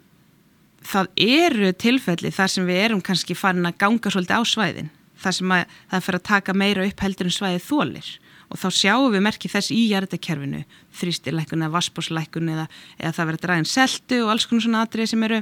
það 0.86 1.12
eru 1.26 1.74
tilfelli 1.76 2.32
þar 2.34 2.54
sem 2.54 2.69
við 2.69 2.82
erum 2.86 3.04
kannski 3.04 3.38
farin 3.38 3.67
að 3.67 3.78
ganga 3.82 4.13
svolítið 4.13 4.41
á 4.41 4.43
svæðin 4.48 4.89
þar 5.19 5.36
sem 5.36 5.54
að, 5.54 5.78
það 5.91 6.06
fyrir 6.06 6.19
að 6.19 6.28
taka 6.30 6.56
meira 6.56 6.88
upp 6.88 7.04
heldur 7.04 7.30
en 7.30 7.36
svæðið 7.36 7.65
þólir 7.67 8.10
og 8.50 8.58
þá 8.58 8.67
sjáum 8.74 9.13
við 9.13 9.26
merkið 9.28 9.54
þess 9.54 9.74
í 9.76 9.82
jarðakerfinu 9.91 10.63
þrýstilækun 11.00 11.65
eða 11.65 11.76
vassbóslækun 11.76 12.54
eða, 12.56 12.65
eða 12.98 13.15
það 13.17 13.30
verður 13.30 13.43
dræðin 13.45 13.69
seltu 13.69 14.22
og 14.24 14.32
alls 14.34 14.48
konar 14.50 14.65
svona 14.65 14.84
atrið 14.88 15.12
sem 15.12 15.26
eru 15.28 15.41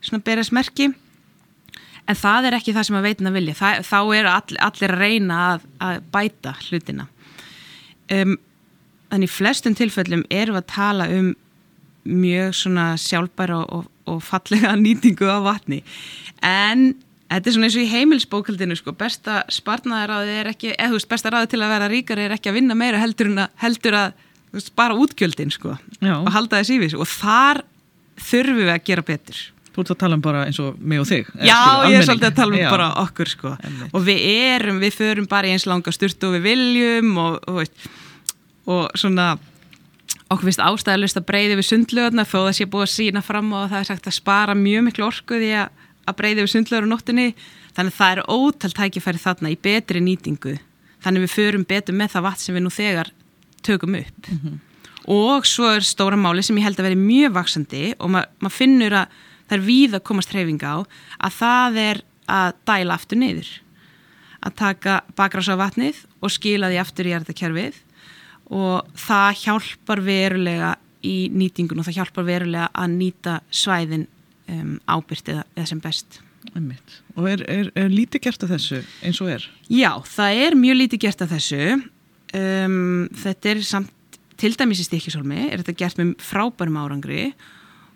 svona 0.00 0.24
beresmerki 0.26 0.88
en 2.04 2.18
það 2.18 2.48
er 2.48 2.56
ekki 2.58 2.74
það 2.76 2.88
sem 2.88 2.98
að 2.98 3.06
veitin 3.08 3.30
að 3.30 3.38
vilja. 3.38 3.54
Það, 3.60 3.86
þá 3.88 3.98
eru 4.18 4.32
all, 4.32 4.58
allir 4.68 4.94
að 4.94 5.04
reyna 5.04 5.38
að, 5.52 5.64
að 5.86 6.02
bæta 6.14 6.56
hlutina. 6.66 7.08
Um, 8.12 8.36
þannig 9.12 9.30
í 9.30 9.34
flestum 9.34 9.78
tilfellum 9.78 10.26
erum 10.32 10.58
við 10.58 10.62
að 10.62 10.70
tala 10.74 11.08
um 11.14 11.32
mjög 12.04 12.52
svona 12.58 12.90
sjálfbæra 13.00 13.62
og, 13.64 13.88
og 14.10 14.20
fallega 14.24 14.74
nýtingu 14.84 15.28
af 15.32 15.46
vatni. 15.46 15.80
En 16.44 16.92
þetta 17.30 17.50
er 17.50 17.56
svona 17.56 17.68
eins 17.70 17.78
og 17.78 17.84
í 17.84 17.92
heimilsbókaldinu 17.92 18.76
sko, 18.78 18.94
besta 18.98 19.42
sparnaðaráði 19.52 20.36
er 20.42 20.50
ekki 20.52 20.74
eða 20.74 20.92
þú 20.92 20.98
veist, 20.98 21.10
besta 21.10 21.32
ráði 21.32 21.50
til 21.54 21.62
að 21.64 21.74
vera 21.74 21.90
ríkar 21.90 22.20
er 22.20 22.36
ekki 22.36 22.52
að 22.52 22.58
vinna 22.60 22.76
meira 22.78 23.00
heldur, 23.00 23.32
að, 23.32 23.54
heldur 23.62 23.98
að 23.98 24.18
veist, 24.54 24.74
bara 24.78 24.98
útgjöldin 24.98 25.52
sko 25.54 25.74
Já. 25.98 26.18
og 26.20 26.30
halda 26.34 26.60
þess 26.60 26.74
í 26.74 26.78
við 26.82 26.96
og 27.00 27.10
þar 27.10 27.64
þurfum 28.20 28.60
við 28.60 28.72
að 28.74 28.84
gera 28.90 29.06
betur 29.08 29.40
Þú 29.74 29.82
ert 29.82 29.90
að 29.90 30.00
tala 30.04 30.18
um 30.18 30.22
bara 30.22 30.44
eins 30.46 30.60
og 30.62 30.76
mig 30.78 31.00
og 31.02 31.08
þig 31.08 31.26
Já, 31.34 31.56
skilur, 31.58 31.88
ég 31.90 31.96
er 31.98 32.06
svolítið 32.06 32.28
að 32.28 32.36
tala 32.38 32.54
um 32.54 32.60
Já. 32.60 32.68
bara 32.70 32.90
okkur 33.02 33.30
sko. 33.32 33.56
og 33.90 34.04
við 34.06 34.20
erum, 34.30 34.78
við 34.82 34.94
förum 35.00 35.26
bara 35.30 35.50
í 35.50 35.56
eins 35.56 35.66
langa 35.66 35.94
styrtu 35.94 36.30
og 36.30 36.36
við 36.36 36.46
viljum 36.46 37.18
og, 37.18 37.48
og, 37.50 37.88
og 38.70 38.84
svona 38.94 39.32
okkur 40.30 40.48
finnst 40.48 40.62
ástæðalust 40.62 41.18
að 41.20 41.26
breyði 41.28 41.58
við 41.58 41.68
sundlöðuna 41.68 42.26
þó 42.26 42.38
þess 42.46 42.58
að 42.58 42.62
ég 42.62 42.68
er 42.68 42.72
búið 42.74 42.86
að 42.86 42.92
sína 42.94 43.24
fram 43.24 43.50
og 43.54 43.66
það 43.72 43.80
er 43.80 43.88
sagt 43.90 44.08
að 44.08 44.16
spara 44.18 44.54
mjög 44.58 44.86
miklu 44.88 45.06
orku 45.08 45.40
því 45.40 45.50
að, 45.62 45.82
að 46.06 46.18
breyði 46.20 46.44
við 46.44 46.52
sundlöður 46.54 46.88
á 46.88 46.92
nóttinni 46.92 47.26
þannig 47.74 47.92
að 47.92 47.98
það 47.98 48.14
er 48.14 48.22
ótal 48.30 48.72
tækifæri 48.78 49.22
þarna 49.24 49.52
í 49.52 49.58
betri 49.66 50.02
nýtingu 50.04 50.54
þannig 51.04 51.26
við 51.26 51.34
förum 51.34 51.66
betur 51.68 51.98
með 51.98 52.14
það 52.14 52.26
vatn 52.28 52.44
sem 52.44 52.56
við 52.56 52.64
nú 52.64 52.72
þegar 52.72 53.12
tökum 53.64 53.98
upp 53.98 54.30
mm 54.30 54.40
-hmm. 54.40 54.58
og 55.12 55.46
svo 55.46 55.70
er 55.74 55.84
stóra 55.84 56.16
máli 56.16 56.42
sem 56.42 56.56
ég 56.58 56.64
held 56.64 56.80
að 56.80 56.88
veri 56.88 57.00
mjög 57.00 57.32
vaksandi 57.32 57.84
og 57.98 58.10
ma 58.10 58.24
maður 58.40 58.58
finnur 58.58 58.92
að 59.02 59.06
það 59.48 59.56
er 59.58 59.64
víð 59.66 59.98
að 59.98 60.06
komast 60.08 60.34
hreyfinga 60.34 60.72
á 60.72 60.78
að 61.28 61.36
það 61.40 61.78
er 61.84 62.02
að 62.34 62.56
dæla 62.68 62.96
aftur 62.96 63.20
niður 63.20 63.50
að 64.44 64.56
taka 64.60 64.98
bakrása 65.16 65.56
vatnið 65.60 66.02
og 66.20 66.32
skila 66.32 66.70
því 66.72 66.80
aftur 66.80 67.08
í 67.08 67.14
erðakerfið 67.16 67.80
og 68.54 68.90
það 69.00 69.40
hjálpar 69.44 70.02
verulega 70.04 70.74
í 71.04 71.16
nýtingun 71.32 71.80
og 71.80 71.88
það 71.88 71.98
hjálpar 72.00 72.28
verulega 72.28 72.68
að 72.72 72.94
nýta 72.98 73.38
svæðin 73.52 74.06
um, 74.52 74.76
ábyrgt 74.88 75.32
eða, 75.32 75.48
eða 75.56 75.72
sem 75.72 75.82
best 75.84 76.20
Einmitt. 76.52 76.98
Og 77.16 77.24
er, 77.24 77.40
er, 77.48 77.70
er 77.72 77.88
lítið 77.88 78.26
gert 78.26 78.42
af 78.44 78.50
þessu 78.52 78.82
eins 79.00 79.20
og 79.24 79.30
er? 79.32 79.46
Já, 79.72 79.94
það 80.04 80.40
er 80.44 80.56
mjög 80.60 80.76
lítið 80.82 81.00
gert 81.06 81.22
af 81.24 81.30
þessu 81.32 81.60
um, 81.72 83.06
þetta 83.22 83.52
er 83.54 83.62
samt 83.64 84.18
til 84.40 84.52
dæmis 84.58 84.82
í 84.82 84.84
stikisólmi 84.84 85.46
er 85.48 85.62
þetta 85.62 85.76
gert 85.80 86.00
með 86.00 86.12
frábærum 86.20 86.76
árangri 86.82 87.30
og 87.30 87.46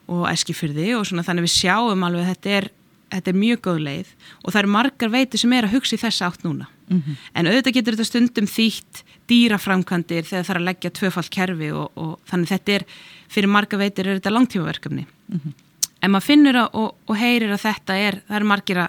æskifyrði 0.08 0.94
og 0.98 1.06
svona 1.08 1.24
þannig 1.26 1.46
við 1.48 1.54
sjáum 1.54 2.04
alveg 2.06 2.24
að 2.24 2.30
þetta 2.32 2.54
er, 2.56 2.68
þetta 3.12 3.32
er 3.32 3.38
mjög 3.42 3.62
góð 3.66 3.78
leið 3.86 4.10
og 4.42 4.52
það 4.52 4.60
eru 4.62 4.72
margar 4.74 5.12
veiti 5.12 5.40
sem 5.40 5.54
er 5.56 5.68
að 5.68 5.74
hugsa 5.76 5.96
í 5.96 6.02
þessa 6.02 6.28
átt 6.28 6.44
núna 6.46 6.68
mm 6.88 7.02
-hmm. 7.02 7.16
en 7.34 7.46
auðvitað 7.46 7.76
getur 7.76 7.96
þetta 7.96 8.10
stundum 8.10 8.48
þýtt 8.48 9.02
dýraframkantir 9.28 10.24
þegar 10.24 10.44
það 10.44 10.54
er 10.54 10.60
að 10.60 10.68
leggja 10.68 10.90
tvöfald 10.90 11.30
kerfi 11.30 11.70
og, 11.72 11.90
og 11.96 12.18
þannig 12.30 12.48
þetta 12.48 12.72
er 12.72 12.84
fyrir 13.28 13.48
margar 13.48 13.78
veitir 13.78 14.06
er 14.06 14.20
þetta 14.20 14.34
langtímaverkefni 14.36 15.04
mm 15.06 15.40
-hmm. 15.44 15.52
en 16.02 16.10
maður 16.10 16.28
finnur 16.30 16.56
að, 16.56 16.68
og, 16.72 16.94
og 17.06 17.16
heyrir 17.16 17.52
að 17.52 17.64
þetta 17.68 17.94
er, 17.96 18.22
það 18.28 18.36
eru 18.36 18.46
margir 18.46 18.78
að 18.78 18.88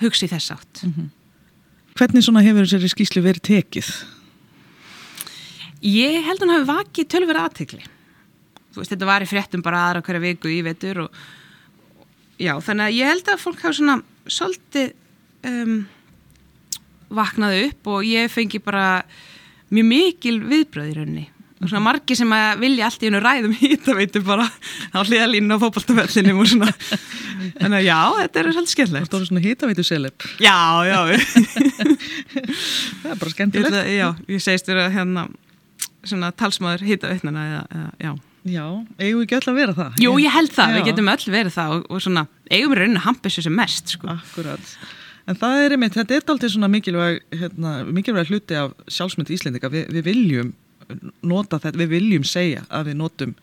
hugsa 0.00 0.26
í 0.26 0.32
þessa 0.32 0.54
átt 0.54 0.84
mm 0.84 0.92
-hmm. 0.96 1.10
Hvernig 1.94 2.24
svona 2.24 2.42
hefur 2.42 2.66
þessari 2.66 2.88
skýslu 2.90 3.22
verið 3.22 3.42
tekið? 3.42 3.88
Ég 5.80 6.24
held 6.26 6.42
að 6.42 6.48
hann 6.48 6.54
hafi 6.56 6.66
vakið 6.66 7.08
tölverið 7.12 7.44
aðtegli 7.44 7.84
veist, 8.76 8.92
þetta 8.92 9.08
var 9.08 9.24
í 9.24 9.30
fréttum 9.30 9.64
bara 9.64 9.88
aðra 9.88 10.04
hverja 10.06 10.24
viku 10.24 10.52
í 10.52 10.60
vetur 10.66 11.04
og 11.06 11.18
já, 12.40 12.54
þannig 12.58 12.88
að 12.88 12.96
ég 12.98 13.12
held 13.12 13.30
að 13.30 13.44
fólk 13.44 13.62
hafa 13.62 13.76
svona 13.78 13.98
svolítið 14.30 14.94
um, 15.50 15.76
vaknaði 17.14 17.68
upp 17.68 17.94
og 17.94 18.08
ég 18.08 18.32
fengi 18.32 18.60
bara 18.64 19.04
mjög 19.74 19.88
mikil 19.90 20.40
viðbröð 20.42 20.90
í 20.90 20.96
rauninni. 20.98 21.28
Og 21.62 21.70
svona 21.70 21.84
margi 21.86 22.16
sem 22.18 22.32
að 22.34 22.60
vilja 22.60 22.88
allt 22.88 23.04
í 23.04 23.08
hennu 23.08 23.20
ræðum 23.24 23.54
hýta 23.56 23.94
veitu 23.96 24.20
bara 24.26 24.44
á 24.44 24.98
hliðalínu 25.00 25.56
á 25.56 25.62
fókbaltaföllinum 25.62 26.42
og 26.42 26.50
svona. 26.50 26.68
Þannig 27.60 27.78
að 27.78 27.86
já, 27.86 28.00
þetta 28.18 28.40
er 28.40 28.50
svolítið 28.50 28.74
skemmtilegt. 28.74 29.12
Það 29.12 29.20
er 29.20 29.30
svona 29.30 29.44
hýta 29.44 29.70
veitu 29.70 29.86
selip 29.86 30.26
Já, 30.42 30.58
já. 30.90 30.98
Það 33.00 33.14
er 33.14 33.22
bara 33.22 33.32
skemmtilegt. 33.32 33.80
Já, 33.94 34.06
ég 34.34 34.44
segist 34.44 34.68
vera 34.68 34.90
hérna 34.92 35.28
svona 36.04 36.34
talsmaður 36.36 36.84
hýta 36.84 37.08
veitnana 37.14 37.64
já 38.02 38.12
Já, 38.44 38.64
eigum 39.00 39.22
við 39.22 39.24
ekki 39.24 39.38
öll 39.38 39.50
að 39.52 39.56
vera 39.60 39.74
það? 39.78 40.02
Jú, 40.04 40.10
ég 40.20 40.34
held 40.34 40.52
það, 40.52 40.68
Já. 40.68 40.76
við 40.76 40.88
getum 40.90 41.08
öll 41.14 41.32
verið 41.32 41.54
það 41.54 41.76
og, 41.78 41.86
og 41.88 42.02
svona, 42.04 42.26
eigum 42.50 42.74
við 42.74 42.80
raunin 42.82 43.00
að 43.00 43.06
hampa 43.06 43.30
þessu 43.30 43.44
sem 43.46 43.56
mest 43.56 43.94
sko. 43.94 44.10
Akkurat, 44.12 44.74
en 45.24 45.40
það 45.40 45.62
er 45.62 45.76
einmitt, 45.76 45.96
þetta 45.96 46.18
er 46.18 46.28
alltaf 46.34 46.52
svona 46.52 46.68
mikilvæg 46.72 47.22
hérna, 47.40 47.72
mikilvæg 47.88 48.28
hluti 48.28 48.58
af 48.60 48.74
sjálfsmynd 48.92 49.32
Íslendika 49.32 49.72
Vi, 49.72 49.86
við 49.96 50.08
viljum 50.10 50.52
nota 51.24 51.56
þetta, 51.62 51.80
við 51.80 51.94
viljum 51.96 52.28
segja 52.28 52.66
að 52.68 52.90
við 52.90 52.98
notum 53.00 53.34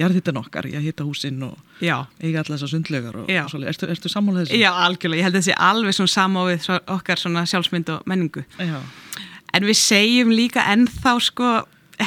jarðhittan 0.00 0.38
okkar, 0.40 0.66
ég 0.70 0.82
hitta 0.84 1.04
húsinn 1.06 1.42
og 1.44 1.58
Já. 1.84 2.06
eiga 2.22 2.40
alltaf 2.40 2.56
þessar 2.56 2.72
sundlegar 2.72 3.18
og, 3.20 3.30
og 3.30 3.66
ertu, 3.70 3.88
ertu 3.90 4.10
sammálað 4.10 4.48
þessu? 4.48 4.60
Já, 4.62 4.70
algjörlega, 4.86 5.20
ég 5.20 5.28
held 5.28 5.36
að 5.36 5.42
þessi 5.44 5.56
alveg 5.70 5.96
svona 5.96 6.14
samávið 6.14 6.68
okkar 6.96 7.20
svona 7.20 7.44
sjálfsmynd 7.50 7.92
og 7.94 8.06
menningu 8.10 8.44
Já. 8.58 8.78
en 9.54 9.68
við 9.68 9.78
segjum 9.78 10.32
líka 10.34 10.64
ennþá 10.72 11.14
sko 11.26 11.52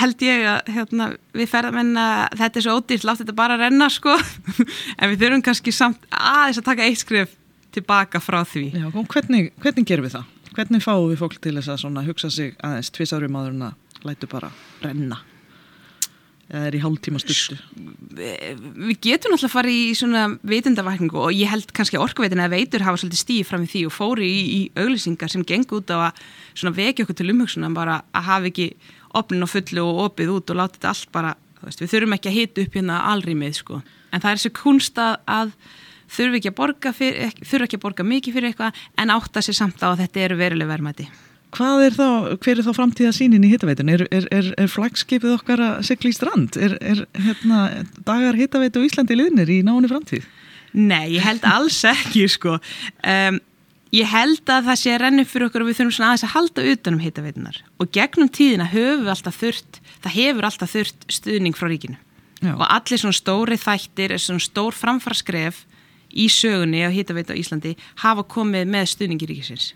held 0.02 0.26
ég 0.26 0.46
að 0.50 0.72
hérna, 0.76 1.10
við 1.36 1.50
ferðum 1.52 1.98
að 2.02 2.38
þetta 2.42 2.60
er 2.60 2.66
svo 2.66 2.78
ódýrt, 2.80 3.08
látt 3.08 3.22
þetta 3.24 3.36
bara 3.38 3.60
renna 3.62 3.90
sko, 3.94 4.16
en 5.00 5.12
við 5.12 5.26
þurfum 5.26 5.46
kannski 5.46 5.74
samt 5.76 6.08
aðeins 6.10 6.62
að 6.62 6.70
taka 6.70 6.88
eitt 6.88 7.02
skrif 7.04 7.36
tilbaka 7.74 8.22
frá 8.22 8.42
því. 8.46 8.68
Já, 8.78 8.88
hvernig, 8.94 9.52
hvernig 9.62 9.90
gerum 9.90 10.08
við 10.08 10.18
það? 10.20 10.32
Hvernig 10.54 10.86
fáum 10.86 11.10
við 11.10 11.22
fólk 11.24 11.40
til 11.42 11.58
þess 11.58 11.86
að 11.88 12.10
hugsa 12.10 12.30
sig 12.34 12.58
aðeins 12.62 12.94
tvisarum 12.94 13.38
áður 13.40 13.56
en 13.56 13.70
að 13.72 14.04
lætu 14.04 14.30
bara 14.30 14.52
renna 14.84 15.24
eða 16.54 16.68
er 16.68 16.76
í 16.76 16.82
hálftíma 16.84 17.22
styrstu 17.22 17.56
við 18.14 18.98
getum 19.02 19.32
náttúrulega 19.34 19.48
að 19.48 19.54
fara 19.54 19.72
í 19.72 19.84
svona 19.98 20.24
vitundavakningu 20.46 21.22
og 21.24 21.32
ég 21.34 21.50
held 21.50 21.72
kannski 21.76 21.98
að 21.98 22.06
orkuveitin 22.08 22.42
eða 22.44 22.54
veitur 22.54 22.84
hafa 22.86 23.00
svolítið 23.00 23.22
stíð 23.22 23.48
fram 23.48 23.64
í 23.64 23.70
því 23.72 23.84
og 23.88 23.96
fóri 23.96 24.28
í, 24.28 24.42
í 24.44 24.60
auglýsingar 24.76 25.32
sem 25.32 25.46
geng 25.48 25.72
út 25.74 25.94
á 25.96 26.12
að 26.12 26.22
svona 26.52 26.76
vekja 26.78 27.08
okkur 27.08 27.18
til 27.20 27.32
umhugsunum 27.34 27.78
bara 27.78 28.02
að 28.12 28.28
hafa 28.28 28.52
ekki 28.52 28.68
opnin 29.14 29.46
og 29.46 29.52
fullu 29.52 29.88
og 29.88 30.04
opið 30.10 30.36
út 30.36 30.54
og 30.54 30.60
láta 30.60 30.78
þetta 30.78 30.94
allt 30.94 31.12
bara, 31.16 31.34
veist, 31.64 31.82
við 31.82 31.92
þurfum 31.96 32.18
ekki 32.18 32.32
að 32.32 32.38
hita 32.40 32.64
upp 32.66 32.78
hérna 32.80 33.02
alrýmið 33.14 33.60
sko, 33.60 33.82
en 34.12 34.24
það 34.24 34.32
er 34.32 34.42
þessi 34.42 34.54
kunst 34.60 35.04
að, 35.04 35.54
þurfum 36.14 36.40
ekki 36.40 36.54
að 36.54 36.58
borga 36.62 36.96
fyrir, 36.96 37.36
þurfum 37.44 37.68
ekki 37.68 37.80
að 37.80 37.86
borga 37.86 38.08
mikið 38.14 38.40
fyrir 38.40 38.52
eitthvað 38.52 38.82
en 39.04 39.14
átta 39.14 39.46
sér 39.46 39.60
samt 39.60 39.86
á 39.86 39.94
að 39.94 40.04
þetta 40.06 40.26
eru 40.28 40.42
veruleg 40.42 40.74
verðmæti 40.74 41.10
Hvað 41.54 41.84
er 41.86 41.94
þá, 41.94 42.08
hver 42.42 42.58
er 42.58 42.66
þá 42.66 42.74
framtíða 42.74 43.14
sínin 43.14 43.44
í 43.46 43.50
hittaveitin? 43.52 43.92
Er, 43.94 44.04
er, 44.10 44.26
er, 44.34 44.48
er 44.58 44.70
flagskipið 44.74 45.36
okkar 45.36 45.62
að 45.62 45.84
sigla 45.86 46.10
í 46.10 46.16
strand? 46.18 46.58
Er 46.58 47.04
hérna, 47.14 47.60
dagar 48.08 48.38
hittaveitu 48.40 48.82
og 48.82 48.88
Íslandi 48.88 49.18
liðnir 49.20 49.52
í 49.54 49.60
náni 49.66 49.92
framtíð? 49.92 50.26
Nei, 50.74 51.14
ég 51.14 51.22
held 51.22 51.46
alls 51.46 51.78
ekki 51.86 52.26
sko. 52.34 52.58
Um, 53.06 53.38
ég 53.94 54.10
held 54.10 54.50
að 54.50 54.70
það 54.70 54.80
sé 54.82 54.94
að 54.94 55.04
renni 55.04 55.26
fyrir 55.30 55.50
okkur 55.50 55.64
og 55.64 55.70
við 55.70 55.80
þurfum 55.80 55.96
svona 55.98 56.10
aðeins 56.12 56.26
að 56.28 56.34
halda 56.34 56.66
utanum 56.72 57.04
hittaveitinar 57.04 57.60
og 57.80 57.92
gegnum 57.94 58.32
tíðina 58.34 58.70
höfum 58.72 59.06
við 59.06 59.14
alltaf 59.14 59.38
þurft, 59.42 59.80
það 60.02 60.18
hefur 60.18 60.50
alltaf 60.50 60.74
þurft 60.74 61.08
stuðning 61.20 61.58
frá 61.58 61.70
ríkinu 61.70 62.00
Já. 62.44 62.56
og 62.58 62.66
allir 62.68 63.04
svona 63.04 63.20
stóri 63.20 63.60
þættir, 63.62 64.16
svona 64.20 64.44
stór 64.44 64.76
framfarskref 64.76 65.64
í 66.14 66.28
sögunni 66.30 66.84
á 66.86 66.90
hittaveitu 66.94 67.38
á 67.38 67.40
Íslandi 67.40 67.78
hafa 68.02 68.26
komið 68.26 68.70
með 68.74 68.90
stuðningi 68.96 69.30
ríkisins 69.30 69.72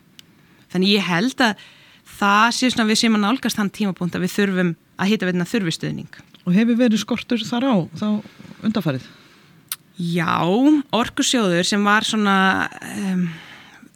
þannig 0.73 0.97
ég 0.97 1.07
held 1.07 1.45
að 1.45 1.67
það 2.17 2.49
sé 2.57 2.71
svona 2.71 2.89
við 2.89 3.01
sem 3.01 3.17
að 3.17 3.23
nálgast 3.23 3.59
hann 3.59 3.71
tímapunkt 3.73 4.17
að 4.17 4.25
við 4.25 4.35
þurfum 4.35 4.73
að 4.97 5.11
hita 5.11 5.29
veitna 5.29 5.47
þurfistuðning. 5.47 6.19
Og 6.47 6.55
hefur 6.55 6.79
verið 6.79 7.01
skortur 7.03 7.43
þar 7.43 7.67
á 7.67 7.75
þá 7.99 8.07
undarfarið? 8.65 9.07
Já, 9.97 10.37
Orkusjóður 10.93 11.65
sem 11.65 11.83
var 11.85 12.05
svona 12.05 12.37
um, 12.93 13.27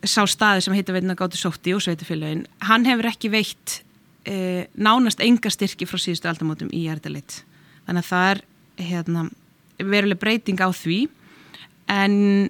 sá 0.07 0.23
staði 0.29 0.65
sem 0.65 0.75
heita 0.75 0.95
veitna 0.95 1.17
gáttu 1.17 1.39
sótti 1.39 1.75
og 1.75 1.83
sveitufélagin, 1.83 2.45
hann 2.65 2.87
hefur 2.89 3.09
ekki 3.11 3.31
veitt 3.33 3.81
uh, 4.27 4.63
nánast 4.75 5.21
enga 5.23 5.51
styrki 5.53 5.87
frá 5.89 6.01
síðustu 6.01 6.29
aldamótum 6.31 6.71
í 6.73 6.85
Jærdalit. 6.87 7.41
Þannig 7.85 8.05
að 8.05 8.09
það 8.09 8.31
er 8.31 8.41
hérna, 8.91 9.27
veruleg 9.81 10.21
breyting 10.21 10.61
á 10.61 10.69
því 10.73 11.03
en 11.91 12.49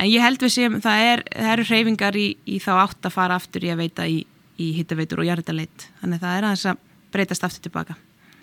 En 0.00 0.08
ég 0.08 0.22
held 0.24 0.40
við 0.40 0.52
sem 0.54 0.76
það, 0.80 1.06
er, 1.06 1.22
það 1.28 1.50
eru 1.54 1.64
hreyfingar 1.68 2.16
í, 2.16 2.28
í 2.48 2.60
þá 2.62 2.70
átt 2.86 3.08
að 3.08 3.16
fara 3.18 3.36
aftur 3.36 3.66
í 3.66 3.72
að 3.72 3.82
veita 3.82 4.06
í, 4.08 4.22
í 4.56 4.70
hittaveitur 4.78 5.20
og 5.20 5.28
jarðarleitt. 5.28 5.88
Þannig 6.00 6.22
það 6.22 6.36
er 6.36 6.46
að 6.46 6.54
þess 6.54 6.68
að 6.70 6.84
breytast 7.12 7.44
aftur 7.44 7.66
tilbaka. 7.66 7.96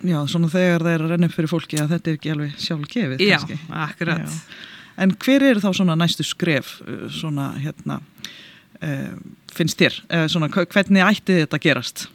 Já, 0.06 0.20
svona 0.30 0.52
þegar 0.54 0.86
það 0.86 0.94
er 0.94 1.04
að 1.06 1.14
renna 1.14 1.30
upp 1.30 1.34
fyrir 1.34 1.50
fólki 1.50 1.80
að 1.82 1.96
þetta 1.96 2.12
er 2.12 2.20
ekki 2.20 2.34
alveg 2.36 2.60
sjálf 2.62 2.92
gefið. 2.92 3.24
Já, 3.26 3.38
kannski. 3.40 3.58
akkurat. 3.88 4.28
Já. 4.28 4.60
En 4.98 5.14
hver 5.24 5.46
er 5.46 5.62
þá 5.62 5.70
svona 5.78 5.98
næstu 6.00 6.26
skref, 6.26 6.78
uh, 6.86 7.08
svona 7.14 7.52
hérna, 7.62 8.00
uh, 8.82 9.16
finnst 9.54 9.80
þér? 9.80 10.00
Uh, 10.10 10.26
svona, 10.32 10.50
hvernig 10.50 11.06
ætti 11.06 11.42
þetta 11.44 11.62
gerast? 11.62 12.08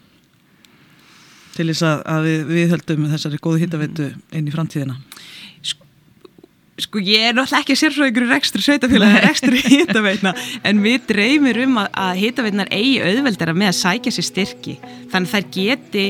Til 1.53 1.68
þess 1.68 1.85
að, 1.85 2.05
að 2.09 2.29
við, 2.29 2.45
við 2.49 2.77
höldum 2.77 3.09
þessari 3.12 3.40
góðu 3.45 3.62
hittaveitu 3.62 4.12
inn 4.33 4.49
í 4.49 4.55
framtíðina. 4.55 4.99
Sko 6.81 7.03
ég 7.05 7.29
er 7.29 7.35
náttúrulega 7.37 7.61
ekki 7.62 7.75
sérfræðingur 7.77 8.25
í 8.25 8.29
rekstri 8.31 8.62
sveitafélagi, 8.64 9.18
rekstri 9.27 9.61
hýtaveitna 9.61 10.33
en 10.66 10.81
við 10.83 11.05
dreymir 11.11 11.61
um 11.66 11.83
að, 11.83 11.90
að 12.01 12.21
hýtaveitnar 12.23 12.73
eigi 12.73 13.03
auðveldara 13.05 13.55
með 13.55 13.71
að 13.71 13.79
sækja 13.83 14.14
sér 14.16 14.27
styrki 14.27 14.79
þannig 15.12 15.35
þær 15.35 15.51
geti 15.53 16.07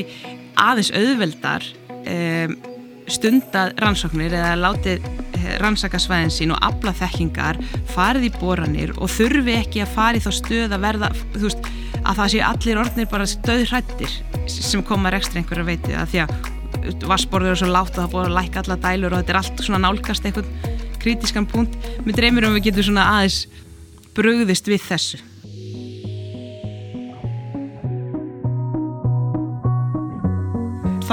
aðeins 0.63 0.93
auðveldar 0.95 1.67
um, 1.99 2.55
stundað 3.11 3.73
rannsóknir 3.81 4.33
eða 4.37 4.53
látið 4.59 5.05
eh, 5.37 5.47
rannsaka 5.61 5.99
svæðin 6.01 6.33
sín 6.33 6.53
og 6.55 6.61
afla 6.65 6.93
þekkingar, 6.97 7.59
farið 7.93 8.29
í 8.29 8.33
boranir 8.39 8.93
og 8.97 9.11
þurfi 9.11 9.57
ekki 9.59 9.83
að 9.83 9.95
fara 9.97 10.19
í 10.19 10.23
þá 10.23 10.31
stöð 10.39 10.77
að 10.77 10.85
verða, 10.87 11.11
veist, 11.35 11.69
að 12.03 12.19
það 12.21 12.33
sé 12.33 12.43
allir 12.47 12.81
orðnir 12.83 13.09
bara 13.11 13.29
stöðrættir 13.29 14.17
sem 14.51 14.83
koma 14.87 15.11
rekstri 15.13 15.41
einhverja 15.41 15.67
veiti 15.67 15.97
að 15.97 16.13
því 16.13 16.23
að 16.25 16.51
vassborður 17.07 17.53
er 17.53 17.59
svo 17.61 17.69
látt 17.71 17.93
og 17.95 18.01
það 18.01 18.13
búið 18.13 18.29
að 18.29 18.37
læka 18.37 18.63
alla 18.63 18.79
dælur 18.85 19.13
og 19.13 19.21
þetta 19.21 19.33
er 19.33 19.39
allt 19.39 19.63
svona 19.63 19.83
nálgast 19.85 20.25
eitthvað 20.27 20.71
kritískan 21.03 21.47
punkt. 21.49 21.75
Mér 22.03 22.17
dreymir 22.17 22.47
um 22.47 22.53
að 22.53 22.59
við 22.59 22.69
getum 22.69 22.89
svona 22.89 23.09
aðeins 23.17 23.43
brugðist 24.15 24.67
við 24.71 24.83
þessu. 24.87 25.21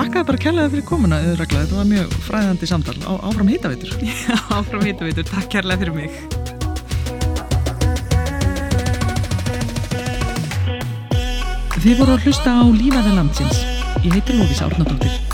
Þakka 0.01 0.21
bara 0.25 0.39
kærlega 0.41 0.71
fyrir 0.73 0.85
komuna, 0.89 1.17
Öðurregla. 1.21 1.59
Þetta 1.67 1.77
var 1.77 1.89
mjög 1.91 2.13
fræðandi 2.25 2.69
samtal. 2.71 2.95
Á, 3.05 3.13
áfram 3.29 3.51
hýtavitur. 3.53 3.91
Áfram 4.57 4.87
hýtavitur. 4.89 5.27
Takk 5.29 5.51
kærlega 5.53 5.83
fyrir 5.83 5.93
mig. 5.93 6.15
Þið 11.81 12.01
voru 12.01 12.17
að 12.17 12.25
hlusta 12.25 12.57
á 12.57 12.65
Lífaði 12.65 13.13
landsins. 13.19 13.61
Ég 14.01 14.17
heiti 14.17 14.41
Lófís 14.41 14.65
Árnardóttir. 14.65 15.30